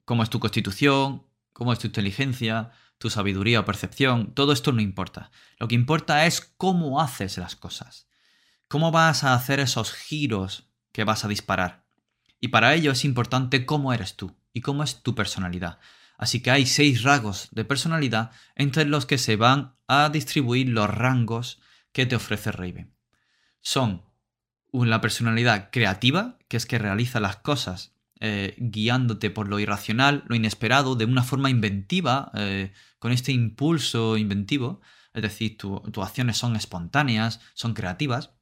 cómo 0.04 0.24
es 0.24 0.30
tu 0.30 0.40
constitución, 0.40 1.28
cómo 1.52 1.72
es 1.72 1.78
tu 1.78 1.86
inteligencia, 1.86 2.72
tu 2.98 3.08
sabiduría 3.08 3.60
o 3.60 3.64
percepción, 3.64 4.34
todo 4.34 4.52
esto 4.52 4.72
no 4.72 4.80
importa. 4.80 5.30
Lo 5.60 5.68
que 5.68 5.76
importa 5.76 6.26
es 6.26 6.40
cómo 6.40 7.00
haces 7.00 7.38
las 7.38 7.54
cosas. 7.54 8.08
Cómo 8.66 8.90
vas 8.90 9.22
a 9.22 9.32
hacer 9.32 9.60
esos 9.60 9.92
giros 9.92 10.72
que 10.90 11.04
vas 11.04 11.24
a 11.24 11.28
disparar. 11.28 11.86
Y 12.40 12.48
para 12.48 12.74
ello 12.74 12.90
es 12.90 13.04
importante 13.04 13.64
cómo 13.64 13.92
eres 13.92 14.16
tú 14.16 14.36
y 14.52 14.60
cómo 14.60 14.82
es 14.82 15.04
tu 15.04 15.14
personalidad. 15.14 15.78
Así 16.18 16.40
que 16.40 16.50
hay 16.50 16.66
seis 16.66 17.02
rasgos 17.02 17.48
de 17.50 17.64
personalidad 17.64 18.30
entre 18.54 18.84
los 18.84 19.06
que 19.06 19.18
se 19.18 19.36
van 19.36 19.76
a 19.86 20.08
distribuir 20.08 20.68
los 20.68 20.88
rangos 20.88 21.60
que 21.92 22.06
te 22.06 22.16
ofrece 22.16 22.52
Raven. 22.52 22.94
Son 23.60 24.04
la 24.72 25.00
personalidad 25.00 25.70
creativa, 25.70 26.38
que 26.48 26.56
es 26.56 26.66
que 26.66 26.78
realiza 26.78 27.20
las 27.20 27.36
cosas 27.36 27.96
eh, 28.20 28.54
guiándote 28.58 29.30
por 29.30 29.48
lo 29.48 29.58
irracional, 29.58 30.24
lo 30.26 30.34
inesperado, 30.34 30.96
de 30.96 31.04
una 31.04 31.22
forma 31.22 31.50
inventiva, 31.50 32.30
eh, 32.34 32.72
con 32.98 33.12
este 33.12 33.32
impulso 33.32 34.16
inventivo, 34.16 34.80
es 35.12 35.22
decir, 35.22 35.56
tus 35.58 35.82
acciones 35.98 36.36
son 36.36 36.56
espontáneas, 36.56 37.40
son 37.54 37.74
creativas. 37.74 38.32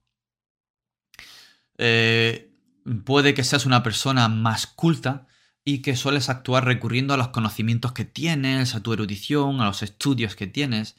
Eh, 1.79 2.53
puede 3.05 3.35
que 3.35 3.45
seas 3.45 3.67
una 3.67 3.83
persona 3.83 4.29
más 4.29 4.67
culta 4.67 5.27
y 5.65 5.83
que 5.83 5.97
sueles 5.97 6.29
actuar 6.29 6.65
recurriendo 6.65 7.15
a 7.15 7.17
los 7.17 7.29
conocimientos 7.29 7.93
que 7.93 8.05
tienes, 8.05 8.75
a 8.75 8.83
tu 8.83 8.93
erudición, 8.93 9.61
a 9.61 9.67
los 9.67 9.83
estudios 9.83 10.37
que 10.37 10.47
tienes. 10.47 10.97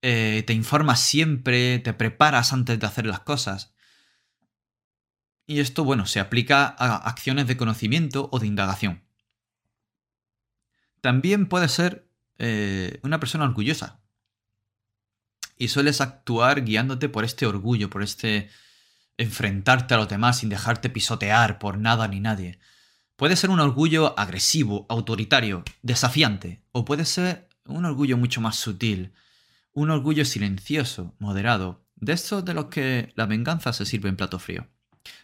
te 0.00 0.52
informas 0.52 1.00
siempre, 1.00 1.78
te 1.78 1.94
preparas 1.94 2.52
antes 2.52 2.78
de 2.78 2.86
hacer 2.86 3.06
las 3.06 3.20
cosas. 3.20 3.72
Y 5.48 5.60
esto, 5.60 5.82
bueno, 5.82 6.04
se 6.04 6.20
aplica 6.20 6.66
a 6.66 6.96
acciones 6.96 7.46
de 7.46 7.56
conocimiento 7.56 8.28
o 8.30 8.38
de 8.38 8.46
indagación. 8.46 9.02
También 11.00 11.46
puede 11.48 11.68
ser 11.68 12.06
eh, 12.38 13.00
una 13.02 13.18
persona 13.18 13.44
orgullosa. 13.44 13.98
Y 15.56 15.68
sueles 15.68 16.02
actuar 16.02 16.64
guiándote 16.64 17.08
por 17.08 17.24
este 17.24 17.46
orgullo, 17.46 17.88
por 17.88 18.02
este 18.02 18.50
enfrentarte 19.16 19.94
a 19.94 19.96
los 19.96 20.08
demás 20.08 20.38
sin 20.38 20.50
dejarte 20.50 20.90
pisotear 20.90 21.58
por 21.58 21.78
nada 21.78 22.06
ni 22.08 22.20
nadie. 22.20 22.58
Puede 23.18 23.34
ser 23.34 23.50
un 23.50 23.58
orgullo 23.58 24.16
agresivo, 24.16 24.86
autoritario, 24.88 25.64
desafiante, 25.82 26.62
o 26.70 26.84
puede 26.84 27.04
ser 27.04 27.48
un 27.64 27.84
orgullo 27.84 28.16
mucho 28.16 28.40
más 28.40 28.54
sutil, 28.54 29.12
un 29.72 29.90
orgullo 29.90 30.24
silencioso, 30.24 31.16
moderado, 31.18 31.84
de 31.96 32.12
estos 32.12 32.44
de 32.44 32.54
los 32.54 32.66
que 32.66 33.12
la 33.16 33.26
venganza 33.26 33.72
se 33.72 33.86
sirve 33.86 34.08
en 34.08 34.16
plato 34.16 34.38
frío. 34.38 34.68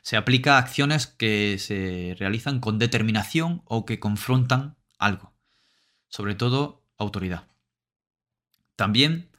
Se 0.02 0.16
aplica 0.16 0.56
a 0.56 0.58
acciones 0.58 1.06
que 1.06 1.56
se 1.60 2.16
realizan 2.18 2.58
con 2.58 2.80
determinación 2.80 3.62
o 3.64 3.86
que 3.86 4.00
confrontan 4.00 4.74
algo, 4.98 5.32
sobre 6.08 6.34
todo 6.34 6.84
autoridad. 6.98 7.46
También 8.74 9.30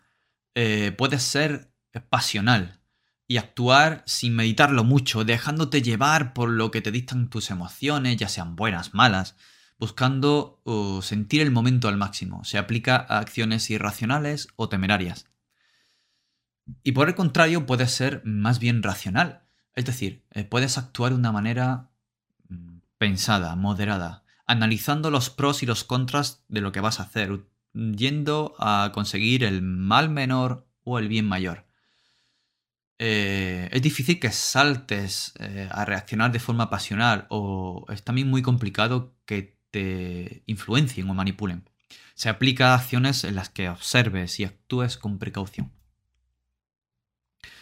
eh, 0.54 0.94
puedes 0.98 1.24
ser 1.24 1.74
pasional 2.08 2.80
y 3.28 3.38
actuar 3.38 4.04
sin 4.06 4.36
meditarlo 4.36 4.84
mucho, 4.84 5.24
dejándote 5.24 5.82
llevar 5.82 6.34
por 6.34 6.50
lo 6.50 6.72
que 6.72 6.82
te 6.82 6.92
dictan 6.92 7.30
tus 7.30 7.50
emociones, 7.50 8.18
ya 8.18 8.30
sean 8.30 8.56
buenas, 8.56 8.94
malas, 8.94 9.36
buscando 9.80 10.62
sentir 11.02 11.42
el 11.42 11.52
momento 11.52 11.88
al 11.88 11.98
máximo. 11.98 12.44
Se 12.44 12.58
aplica 12.58 12.96
a 12.98 13.20
acciones 13.20 13.70
irracionales 13.70 14.48
o 14.56 14.70
temerarias. 14.70 15.26
Y 16.84 16.94
por 16.94 17.08
el 17.08 17.16
contrario, 17.16 17.66
puedes 17.66 17.92
ser 17.92 18.22
más 18.26 18.60
bien 18.60 18.82
racional, 18.82 19.44
es 19.76 19.86
decir, 19.86 20.26
eh, 20.32 20.46
puedes 20.46 20.78
actuar 20.78 21.12
de 21.12 21.20
una 21.20 21.32
manera 21.32 21.92
mm, 22.48 22.78
pensada, 22.98 23.56
moderada, 23.56 24.24
analizando 24.48 25.12
los 25.12 25.30
pros 25.30 25.62
y 25.64 25.66
los 25.66 25.84
contras 25.84 26.44
de 26.48 26.62
lo 26.62 26.72
que 26.72 26.80
vas 26.80 27.00
a 27.00 27.04
hacer, 27.04 27.46
yendo 27.74 28.56
a 28.58 28.92
conseguir 28.94 29.44
el 29.44 29.62
mal 29.62 30.10
menor 30.10 30.68
o 30.84 30.98
el 30.98 31.08
bien 31.08 31.28
mayor. 31.28 31.65
Eh, 32.98 33.70
es 33.72 33.82
difícil 33.82 34.20
que 34.20 34.32
saltes 34.32 35.34
eh, 35.40 35.68
a 35.72 35.84
reaccionar 35.84 36.32
de 36.32 36.40
forma 36.40 36.70
pasional 36.70 37.28
o 37.30 37.86
es 37.90 38.04
también 38.04 38.30
muy 38.30 38.42
complicado 38.42 39.16
que 39.26 39.58
te 39.72 40.44
influencien 40.46 41.10
o 41.10 41.14
manipulen. 41.14 41.70
Se 42.14 42.30
aplica 42.30 42.72
a 42.72 42.76
acciones 42.76 43.26
en 43.26 43.36
las 43.36 43.50
que 43.50 43.70
observes 43.70 44.40
y 44.40 44.46
actúes 44.46 44.98
con 44.98 45.20
precaución. 45.20 45.74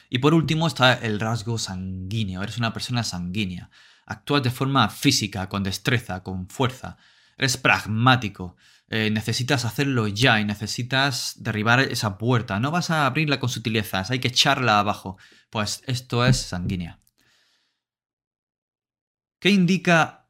Y 0.09 0.19
por 0.19 0.35
último 0.35 0.67
está 0.67 0.93
el 0.93 1.19
rasgo 1.19 1.57
sanguíneo. 1.57 2.43
Eres 2.43 2.59
una 2.59 2.71
persona 2.71 3.03
sanguínea. 3.03 3.71
Actúas 4.05 4.43
de 4.43 4.51
forma 4.51 4.87
física, 4.89 5.49
con 5.49 5.63
destreza, 5.63 6.21
con 6.21 6.47
fuerza. 6.49 6.97
Eres 7.35 7.57
pragmático. 7.57 8.55
Eh, 8.89 9.09
necesitas 9.11 9.65
hacerlo 9.65 10.07
ya 10.07 10.39
y 10.39 10.45
necesitas 10.45 11.35
derribar 11.37 11.79
esa 11.79 12.17
puerta. 12.17 12.59
No 12.59 12.71
vas 12.71 12.89
a 12.89 13.05
abrirla 13.05 13.39
con 13.39 13.49
sutilezas, 13.49 14.11
hay 14.11 14.19
que 14.19 14.27
echarla 14.27 14.79
abajo. 14.79 15.17
Pues 15.49 15.81
esto 15.87 16.25
es 16.25 16.37
sanguínea. 16.37 16.99
¿Qué 19.39 19.49
indica 19.49 20.22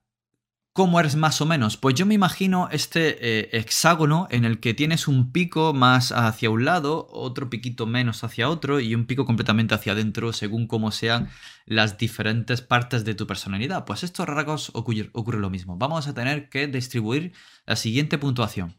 ¿Cómo 0.76 1.00
eres 1.00 1.16
más 1.16 1.40
o 1.40 1.46
menos? 1.46 1.78
Pues 1.78 1.94
yo 1.94 2.08
me 2.08 2.16
imagino 2.16 2.68
este 2.72 3.18
eh, 3.22 3.50
hexágono 3.54 4.28
en 4.32 4.44
el 4.44 4.60
que 4.60 4.74
tienes 4.74 5.08
un 5.08 5.32
pico 5.32 5.72
más 5.72 6.12
hacia 6.12 6.50
un 6.50 6.66
lado, 6.66 7.08
otro 7.12 7.48
piquito 7.52 7.86
menos 7.86 8.24
hacia 8.24 8.50
otro 8.50 8.80
y 8.80 8.96
un 8.96 9.06
pico 9.06 9.24
completamente 9.24 9.76
hacia 9.76 9.92
adentro 9.92 10.34
según 10.34 10.66
cómo 10.66 10.90
sean 10.90 11.30
las 11.68 12.00
diferentes 12.00 12.64
partes 12.64 13.06
de 13.06 13.14
tu 13.14 13.28
personalidad. 13.28 13.86
Pues 13.86 14.02
estos 14.02 14.26
rasgos 14.26 14.72
ocurre, 14.74 15.12
ocurre 15.14 15.40
lo 15.40 15.52
mismo. 15.52 15.78
Vamos 15.78 16.08
a 16.08 16.16
tener 16.16 16.50
que 16.50 16.66
distribuir 16.66 17.34
la 17.68 17.76
siguiente 17.76 18.18
puntuación. 18.18 18.76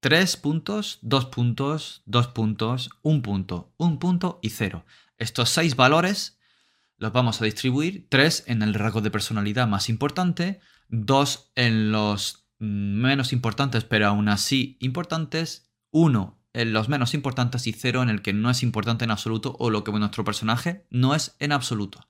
3 0.00 0.38
puntos, 0.38 0.98
2 1.02 1.26
puntos, 1.26 2.02
2 2.06 2.28
puntos, 2.28 2.88
1 3.02 3.20
punto, 3.20 3.74
1 3.76 3.98
punto 3.98 4.38
y 4.40 4.48
0. 4.48 4.86
Estos 5.18 5.50
6 5.50 5.76
valores 5.76 6.38
los 6.96 7.12
vamos 7.12 7.42
a 7.42 7.44
distribuir, 7.44 8.06
3 8.08 8.44
en 8.46 8.62
el 8.62 8.72
rasgo 8.72 9.02
de 9.02 9.10
personalidad 9.10 9.68
más 9.68 9.90
importante, 9.90 10.60
dos 10.92 11.50
en 11.56 11.90
los 11.90 12.46
menos 12.58 13.32
importantes, 13.32 13.82
pero 13.82 14.06
aún 14.06 14.28
así 14.28 14.76
importantes, 14.78 15.72
uno 15.90 16.38
en 16.52 16.72
los 16.72 16.88
menos 16.88 17.14
importantes 17.14 17.66
y 17.66 17.72
cero 17.72 18.02
en 18.02 18.10
el 18.10 18.22
que 18.22 18.34
no 18.34 18.50
es 18.50 18.62
importante 18.62 19.04
en 19.04 19.10
absoluto 19.10 19.56
o 19.58 19.70
lo 19.70 19.82
que 19.82 19.90
nuestro 19.90 20.22
personaje 20.22 20.86
no 20.90 21.14
es 21.14 21.34
en 21.40 21.50
absoluto. 21.50 22.06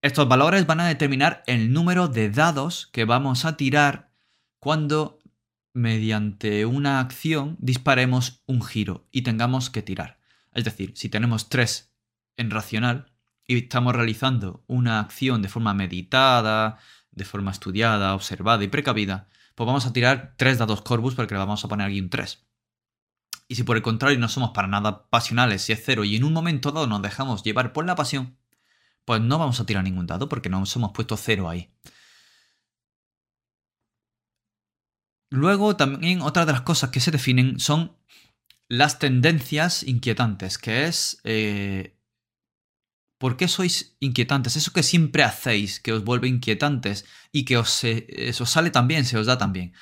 Estos 0.00 0.26
valores 0.26 0.66
van 0.66 0.80
a 0.80 0.88
determinar 0.88 1.42
el 1.46 1.72
número 1.72 2.08
de 2.08 2.30
dados 2.30 2.88
que 2.92 3.04
vamos 3.04 3.44
a 3.44 3.56
tirar 3.56 4.10
cuando 4.58 5.18
mediante 5.74 6.64
una 6.64 7.00
acción 7.00 7.56
disparemos 7.60 8.42
un 8.46 8.62
giro 8.62 9.06
y 9.10 9.22
tengamos 9.22 9.68
que 9.68 9.82
tirar. 9.82 10.18
Es 10.54 10.64
decir, 10.64 10.92
si 10.96 11.08
tenemos 11.08 11.50
tres 11.50 11.94
en 12.36 12.50
racional 12.50 13.12
y 13.46 13.58
estamos 13.58 13.94
realizando 13.94 14.64
una 14.66 15.00
acción 15.00 15.42
de 15.42 15.48
forma 15.48 15.74
meditada, 15.74 16.78
de 17.14 17.24
forma 17.24 17.50
estudiada, 17.50 18.14
observada 18.14 18.64
y 18.64 18.68
precavida, 18.68 19.28
pues 19.54 19.66
vamos 19.66 19.86
a 19.86 19.92
tirar 19.92 20.34
3 20.36 20.58
dados 20.58 20.82
Corvus 20.82 21.14
porque 21.14 21.34
le 21.34 21.38
vamos 21.38 21.64
a 21.64 21.68
poner 21.68 21.86
aquí 21.86 22.00
un 22.00 22.10
3. 22.10 22.44
Y 23.48 23.56
si 23.56 23.62
por 23.62 23.76
el 23.76 23.82
contrario 23.82 24.18
no 24.18 24.28
somos 24.28 24.50
para 24.50 24.68
nada 24.68 25.08
pasionales, 25.10 25.62
si 25.62 25.72
es 25.72 25.82
cero 25.84 26.04
y 26.04 26.16
en 26.16 26.24
un 26.24 26.32
momento 26.32 26.72
dado 26.72 26.86
nos 26.86 27.02
dejamos 27.02 27.42
llevar 27.42 27.72
por 27.72 27.84
la 27.84 27.94
pasión, 27.94 28.38
pues 29.04 29.20
no 29.20 29.38
vamos 29.38 29.60
a 29.60 29.66
tirar 29.66 29.84
ningún 29.84 30.06
dado 30.06 30.28
porque 30.28 30.48
no 30.48 30.60
nos 30.60 30.74
hemos 30.76 30.92
puesto 30.92 31.16
cero 31.16 31.48
ahí. 31.48 31.70
Luego 35.30 35.76
también 35.76 36.22
otra 36.22 36.46
de 36.46 36.52
las 36.52 36.62
cosas 36.62 36.90
que 36.90 37.00
se 37.00 37.10
definen 37.10 37.58
son 37.60 37.96
las 38.68 38.98
tendencias 38.98 39.82
inquietantes, 39.82 40.58
que 40.58 40.84
es 40.86 41.20
eh, 41.24 41.93
¿Por 43.24 43.38
qué 43.38 43.48
sois 43.48 43.96
inquietantes? 44.00 44.54
Eso 44.54 44.74
que 44.74 44.82
siempre 44.82 45.22
hacéis, 45.22 45.80
que 45.80 45.94
os 45.94 46.04
vuelve 46.04 46.28
inquietantes 46.28 47.06
y 47.32 47.46
que 47.46 47.56
os, 47.56 47.70
sale 47.70 48.70
tan 48.70 48.86
bien, 48.86 49.06
se 49.06 49.16
os 49.16 49.24
da 49.24 49.38
tan 49.38 49.54
bien. 49.54 49.72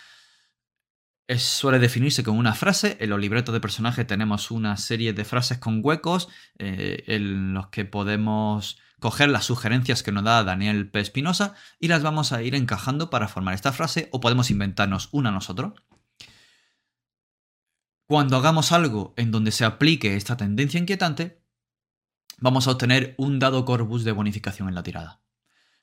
suele 1.39 1.81
definirse 1.81 2.23
con 2.23 2.39
una 2.39 2.55
frase. 2.55 2.97
En 3.01 3.11
los 3.11 3.19
libretos 3.19 3.53
de 3.53 3.61
personaje 3.61 4.05
tenemos 4.05 4.53
una 4.53 4.77
serie 4.77 5.13
de 5.13 5.25
frases 5.25 5.59
con 5.59 5.81
huecos 5.83 6.29
eh, 6.61 7.03
en 7.09 7.53
los 7.53 7.67
que 7.71 7.85
podemos 7.85 8.79
coger 9.01 9.29
las 9.29 9.47
sugerencias 9.47 10.05
que 10.05 10.13
nos 10.13 10.23
da 10.23 10.45
Daniel 10.45 10.89
P. 10.89 11.01
Espinosa 11.01 11.57
y 11.81 11.89
las 11.89 12.05
vamos 12.05 12.33
a 12.33 12.45
ir 12.45 12.55
encajando 12.55 13.11
para 13.11 13.27
formar 13.27 13.55
esta 13.55 13.73
frase 13.73 14.09
o 14.13 14.21
podemos 14.21 14.53
inventarnos 14.53 15.09
una 15.11 15.33
nosotros. 15.33 15.83
Cuando 18.07 18.37
hagamos 18.37 18.71
algo 18.71 19.15
en 19.17 19.33
donde 19.33 19.51
se 19.51 19.65
aplique 19.65 20.15
esta 20.15 20.37
tendencia 20.37 20.79
inquietante, 20.79 21.42
vamos 22.43 22.67
a 22.67 22.73
obtener 22.73 23.15
un 23.17 23.39
dado 23.39 23.65
Corvus 23.65 24.05
de 24.05 24.13
bonificación 24.13 24.69
en 24.69 24.75
la 24.75 24.83
tirada. 24.83 25.21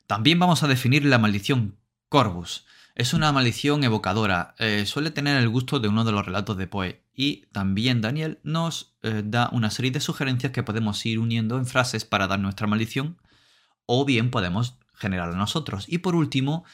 También 0.06 0.38
vamos 0.40 0.62
a 0.62 0.68
definir 0.68 1.06
la 1.06 1.18
maldición 1.18 1.80
Corvus. 2.10 2.66
Es 2.96 3.14
una 3.14 3.32
maldición 3.32 3.84
evocadora, 3.84 4.56
eh, 4.60 4.86
suele 4.86 5.10
tener 5.10 5.38
el 5.38 5.48
gusto 5.48 5.80
de 5.80 5.88
uno 5.88 6.04
de 6.04 6.12
los 6.12 6.26
relatos 6.26 6.58
de 6.58 6.68
Poe 6.68 7.02
y 7.14 7.46
también 7.54 8.02
Daniel 8.02 8.40
nos 8.44 8.98
eh, 9.04 9.24
da 9.24 9.50
una 9.54 9.72
serie 9.72 9.92
de 9.92 10.02
sugerencias 10.02 10.52
que 10.52 10.64
podemos 10.64 11.06
ir 11.06 11.20
uniendo 11.20 11.58
en 11.58 11.66
frases 11.66 12.04
para 12.04 12.28
dar 12.28 12.40
nuestra 12.40 12.68
maldición 12.68 13.18
o 13.86 14.04
bien 14.04 14.30
podemos 14.30 14.78
generarla 14.96 15.38
nosotros. 15.38 15.86
Y 15.88 16.00
por 16.00 16.14
último, 16.14 16.66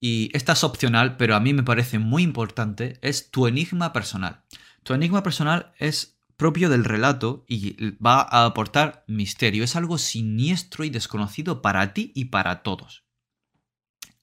y 0.00 0.30
esta 0.32 0.54
es 0.54 0.64
opcional, 0.64 1.16
pero 1.16 1.36
a 1.36 1.40
mí 1.40 1.54
me 1.54 1.62
parece 1.62 2.00
muy 2.00 2.24
importante, 2.24 2.98
es 3.00 3.30
tu 3.30 3.46
enigma 3.46 3.92
personal. 3.92 4.42
Tu 4.82 4.92
enigma 4.92 5.22
personal 5.22 5.72
es 5.78 6.19
propio 6.40 6.70
del 6.70 6.86
relato 6.86 7.44
y 7.46 7.92
va 7.98 8.22
a 8.22 8.46
aportar 8.46 9.04
misterio. 9.06 9.62
Es 9.62 9.76
algo 9.76 9.98
siniestro 9.98 10.84
y 10.84 10.90
desconocido 10.90 11.60
para 11.60 11.92
ti 11.92 12.12
y 12.14 12.24
para 12.26 12.62
todos. 12.62 13.04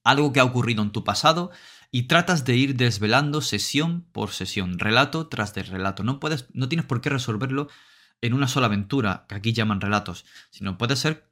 Algo 0.04 0.34
que 0.34 0.40
ha 0.40 0.44
ocurrido 0.44 0.82
en 0.82 0.90
tu 0.90 1.04
pasado 1.04 1.52
y 1.92 2.08
tratas 2.08 2.44
de 2.44 2.56
ir 2.56 2.76
desvelando 2.76 3.42
sesión 3.42 4.08
por 4.12 4.32
sesión, 4.32 4.80
relato 4.80 5.28
tras 5.28 5.54
de 5.54 5.62
relato. 5.62 6.02
No, 6.02 6.20
puedes, 6.20 6.48
no 6.54 6.68
tienes 6.68 6.88
por 6.88 7.02
qué 7.02 7.10
resolverlo 7.12 7.68
en 8.22 8.34
una 8.34 8.48
sola 8.48 8.66
aventura, 8.66 9.28
que 9.30 9.36
aquí 9.36 9.54
llaman 9.54 9.80
relatos, 9.80 10.26
sino 10.50 10.76
puede 10.80 10.96
ser 10.96 11.30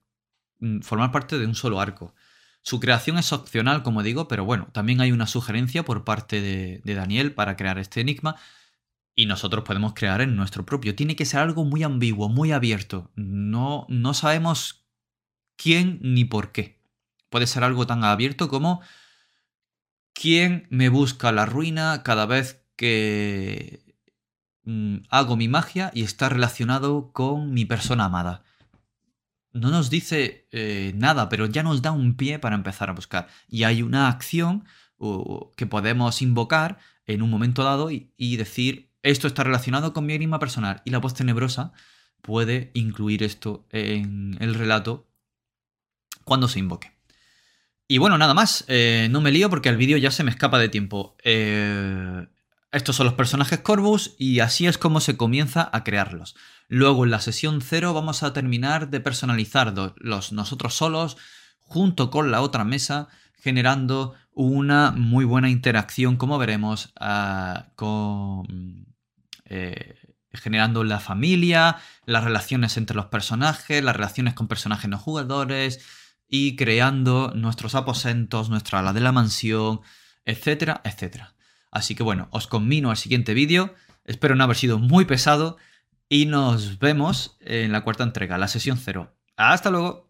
mm, 0.59 0.81
formar 0.81 1.11
parte 1.11 1.39
de 1.39 1.47
un 1.47 1.55
solo 1.55 1.81
arco. 1.81 2.13
Su 2.61 2.79
creación 2.79 3.17
es 3.17 3.33
opcional, 3.33 3.81
como 3.81 4.03
digo, 4.03 4.27
pero 4.27 4.45
bueno, 4.45 4.67
también 4.71 5.01
hay 5.01 5.11
una 5.11 5.25
sugerencia 5.25 5.83
por 5.83 6.03
parte 6.03 6.41
de, 6.41 6.81
de 6.83 6.93
Daniel 6.93 7.33
para 7.33 7.55
crear 7.55 7.79
este 7.79 8.01
enigma 8.01 8.35
y 9.15 9.25
nosotros 9.25 9.63
podemos 9.63 9.93
crear 9.93 10.21
en 10.21 10.35
nuestro 10.35 10.65
propio. 10.65 10.93
Tiene 10.93 11.15
que 11.15 11.25
ser 11.25 11.39
algo 11.39 11.63
muy 11.63 11.83
ambiguo, 11.83 12.27
muy 12.27 12.51
abierto. 12.51 13.11
No, 13.15 13.85
no 13.89 14.13
sabemos 14.13 14.85
quién 15.55 15.99
ni 16.01 16.25
por 16.25 16.51
qué. 16.51 16.81
Puede 17.29 17.47
ser 17.47 17.63
algo 17.63 17.87
tan 17.87 18.03
abierto 18.03 18.49
como 18.49 18.81
quién 20.13 20.67
me 20.69 20.89
busca 20.89 21.31
la 21.31 21.45
ruina 21.45 22.03
cada 22.03 22.25
vez 22.25 22.65
que 22.75 23.95
mm, 24.63 24.97
hago 25.09 25.37
mi 25.37 25.47
magia 25.47 25.91
y 25.93 26.03
está 26.03 26.27
relacionado 26.27 27.13
con 27.13 27.53
mi 27.53 27.65
persona 27.65 28.05
amada. 28.05 28.43
No 29.53 29.69
nos 29.69 29.89
dice 29.89 30.49
eh, 30.51 30.91
nada, 30.95 31.29
pero 31.29 31.45
ya 31.45 31.63
nos 31.63 31.81
da 31.81 31.91
un 31.91 32.17
pie 32.17 32.39
para 32.39 32.55
empezar 32.55 32.89
a 32.89 32.93
buscar. 32.93 33.27
Y 33.47 33.63
hay 33.63 33.81
una 33.81 34.09
acción 34.09 34.65
que 35.57 35.65
podemos 35.67 36.21
invocar 36.21 36.79
en 37.05 37.21
un 37.21 37.29
momento 37.29 37.63
dado 37.63 37.91
y 37.91 38.37
decir, 38.37 38.94
esto 39.05 39.27
está 39.27 39.43
relacionado 39.43 39.93
con 39.93 40.05
mi 40.05 40.13
enigma 40.13 40.39
personal 40.39 40.81
y 40.83 40.89
la 40.89 40.97
voz 40.97 41.13
tenebrosa 41.13 41.73
puede 42.21 42.71
incluir 42.73 43.21
esto 43.21 43.67
en 43.69 44.35
el 44.39 44.55
relato 44.55 45.07
cuando 46.23 46.47
se 46.47 46.59
invoque. 46.59 46.91
Y 47.87 47.99
bueno, 47.99 48.17
nada 48.17 48.33
más, 48.33 48.65
eh, 48.67 49.07
no 49.11 49.21
me 49.21 49.31
lío 49.31 49.51
porque 49.51 49.69
el 49.69 49.77
vídeo 49.77 49.97
ya 49.97 50.09
se 50.09 50.23
me 50.23 50.31
escapa 50.31 50.57
de 50.57 50.69
tiempo. 50.69 51.15
Eh, 51.23 52.27
estos 52.71 52.95
son 52.95 53.05
los 53.05 53.13
personajes 53.13 53.59
Corvus 53.59 54.15
y 54.17 54.39
así 54.39 54.65
es 54.65 54.79
como 54.79 54.99
se 54.99 55.17
comienza 55.17 55.69
a 55.71 55.83
crearlos. 55.83 56.35
Luego 56.67 57.05
en 57.05 57.11
la 57.11 57.21
sesión 57.21 57.61
0 57.61 57.93
vamos 57.93 58.23
a 58.23 58.33
terminar 58.33 58.89
de 58.89 59.01
personalizarlos 59.01 60.31
nosotros 60.31 60.73
solos 60.73 61.15
junto 61.59 62.09
con 62.09 62.31
la 62.31 62.41
otra 62.41 62.63
mesa 62.63 63.07
generando 63.35 64.15
una 64.33 64.89
muy 64.89 65.25
buena 65.25 65.51
interacción 65.51 66.17
como 66.17 66.39
veremos 66.39 66.91
ah, 66.99 67.67
con 67.75 68.94
eh, 69.45 69.95
generando 70.33 70.83
la 70.83 70.99
familia, 70.99 71.77
las 72.05 72.23
relaciones 72.23 72.77
entre 72.77 72.95
los 72.95 73.05
personajes, 73.05 73.83
las 73.83 73.95
relaciones 73.95 74.33
con 74.33 74.47
personajes 74.47 74.89
no 74.89 74.97
jugadores 74.97 75.79
y 76.27 76.55
creando 76.55 77.31
nuestros 77.35 77.75
aposentos, 77.75 78.49
nuestra 78.49 78.79
ala 78.79 78.93
de 78.93 79.01
la 79.01 79.11
mansión, 79.11 79.81
etcétera, 80.25 80.81
etcétera. 80.83 81.35
Así 81.71 81.95
que 81.95 82.03
bueno, 82.03 82.27
os 82.31 82.47
conmino 82.47 82.89
al 82.89 82.97
siguiente 82.97 83.33
vídeo, 83.33 83.75
espero 84.05 84.35
no 84.35 84.43
haber 84.43 84.57
sido 84.57 84.79
muy 84.79 85.05
pesado 85.05 85.57
y 86.09 86.25
nos 86.25 86.79
vemos 86.79 87.37
en 87.41 87.71
la 87.71 87.81
cuarta 87.81 88.03
entrega, 88.03 88.37
la 88.37 88.47
sesión 88.47 88.77
cero. 88.77 89.15
Hasta 89.35 89.69
luego. 89.69 90.04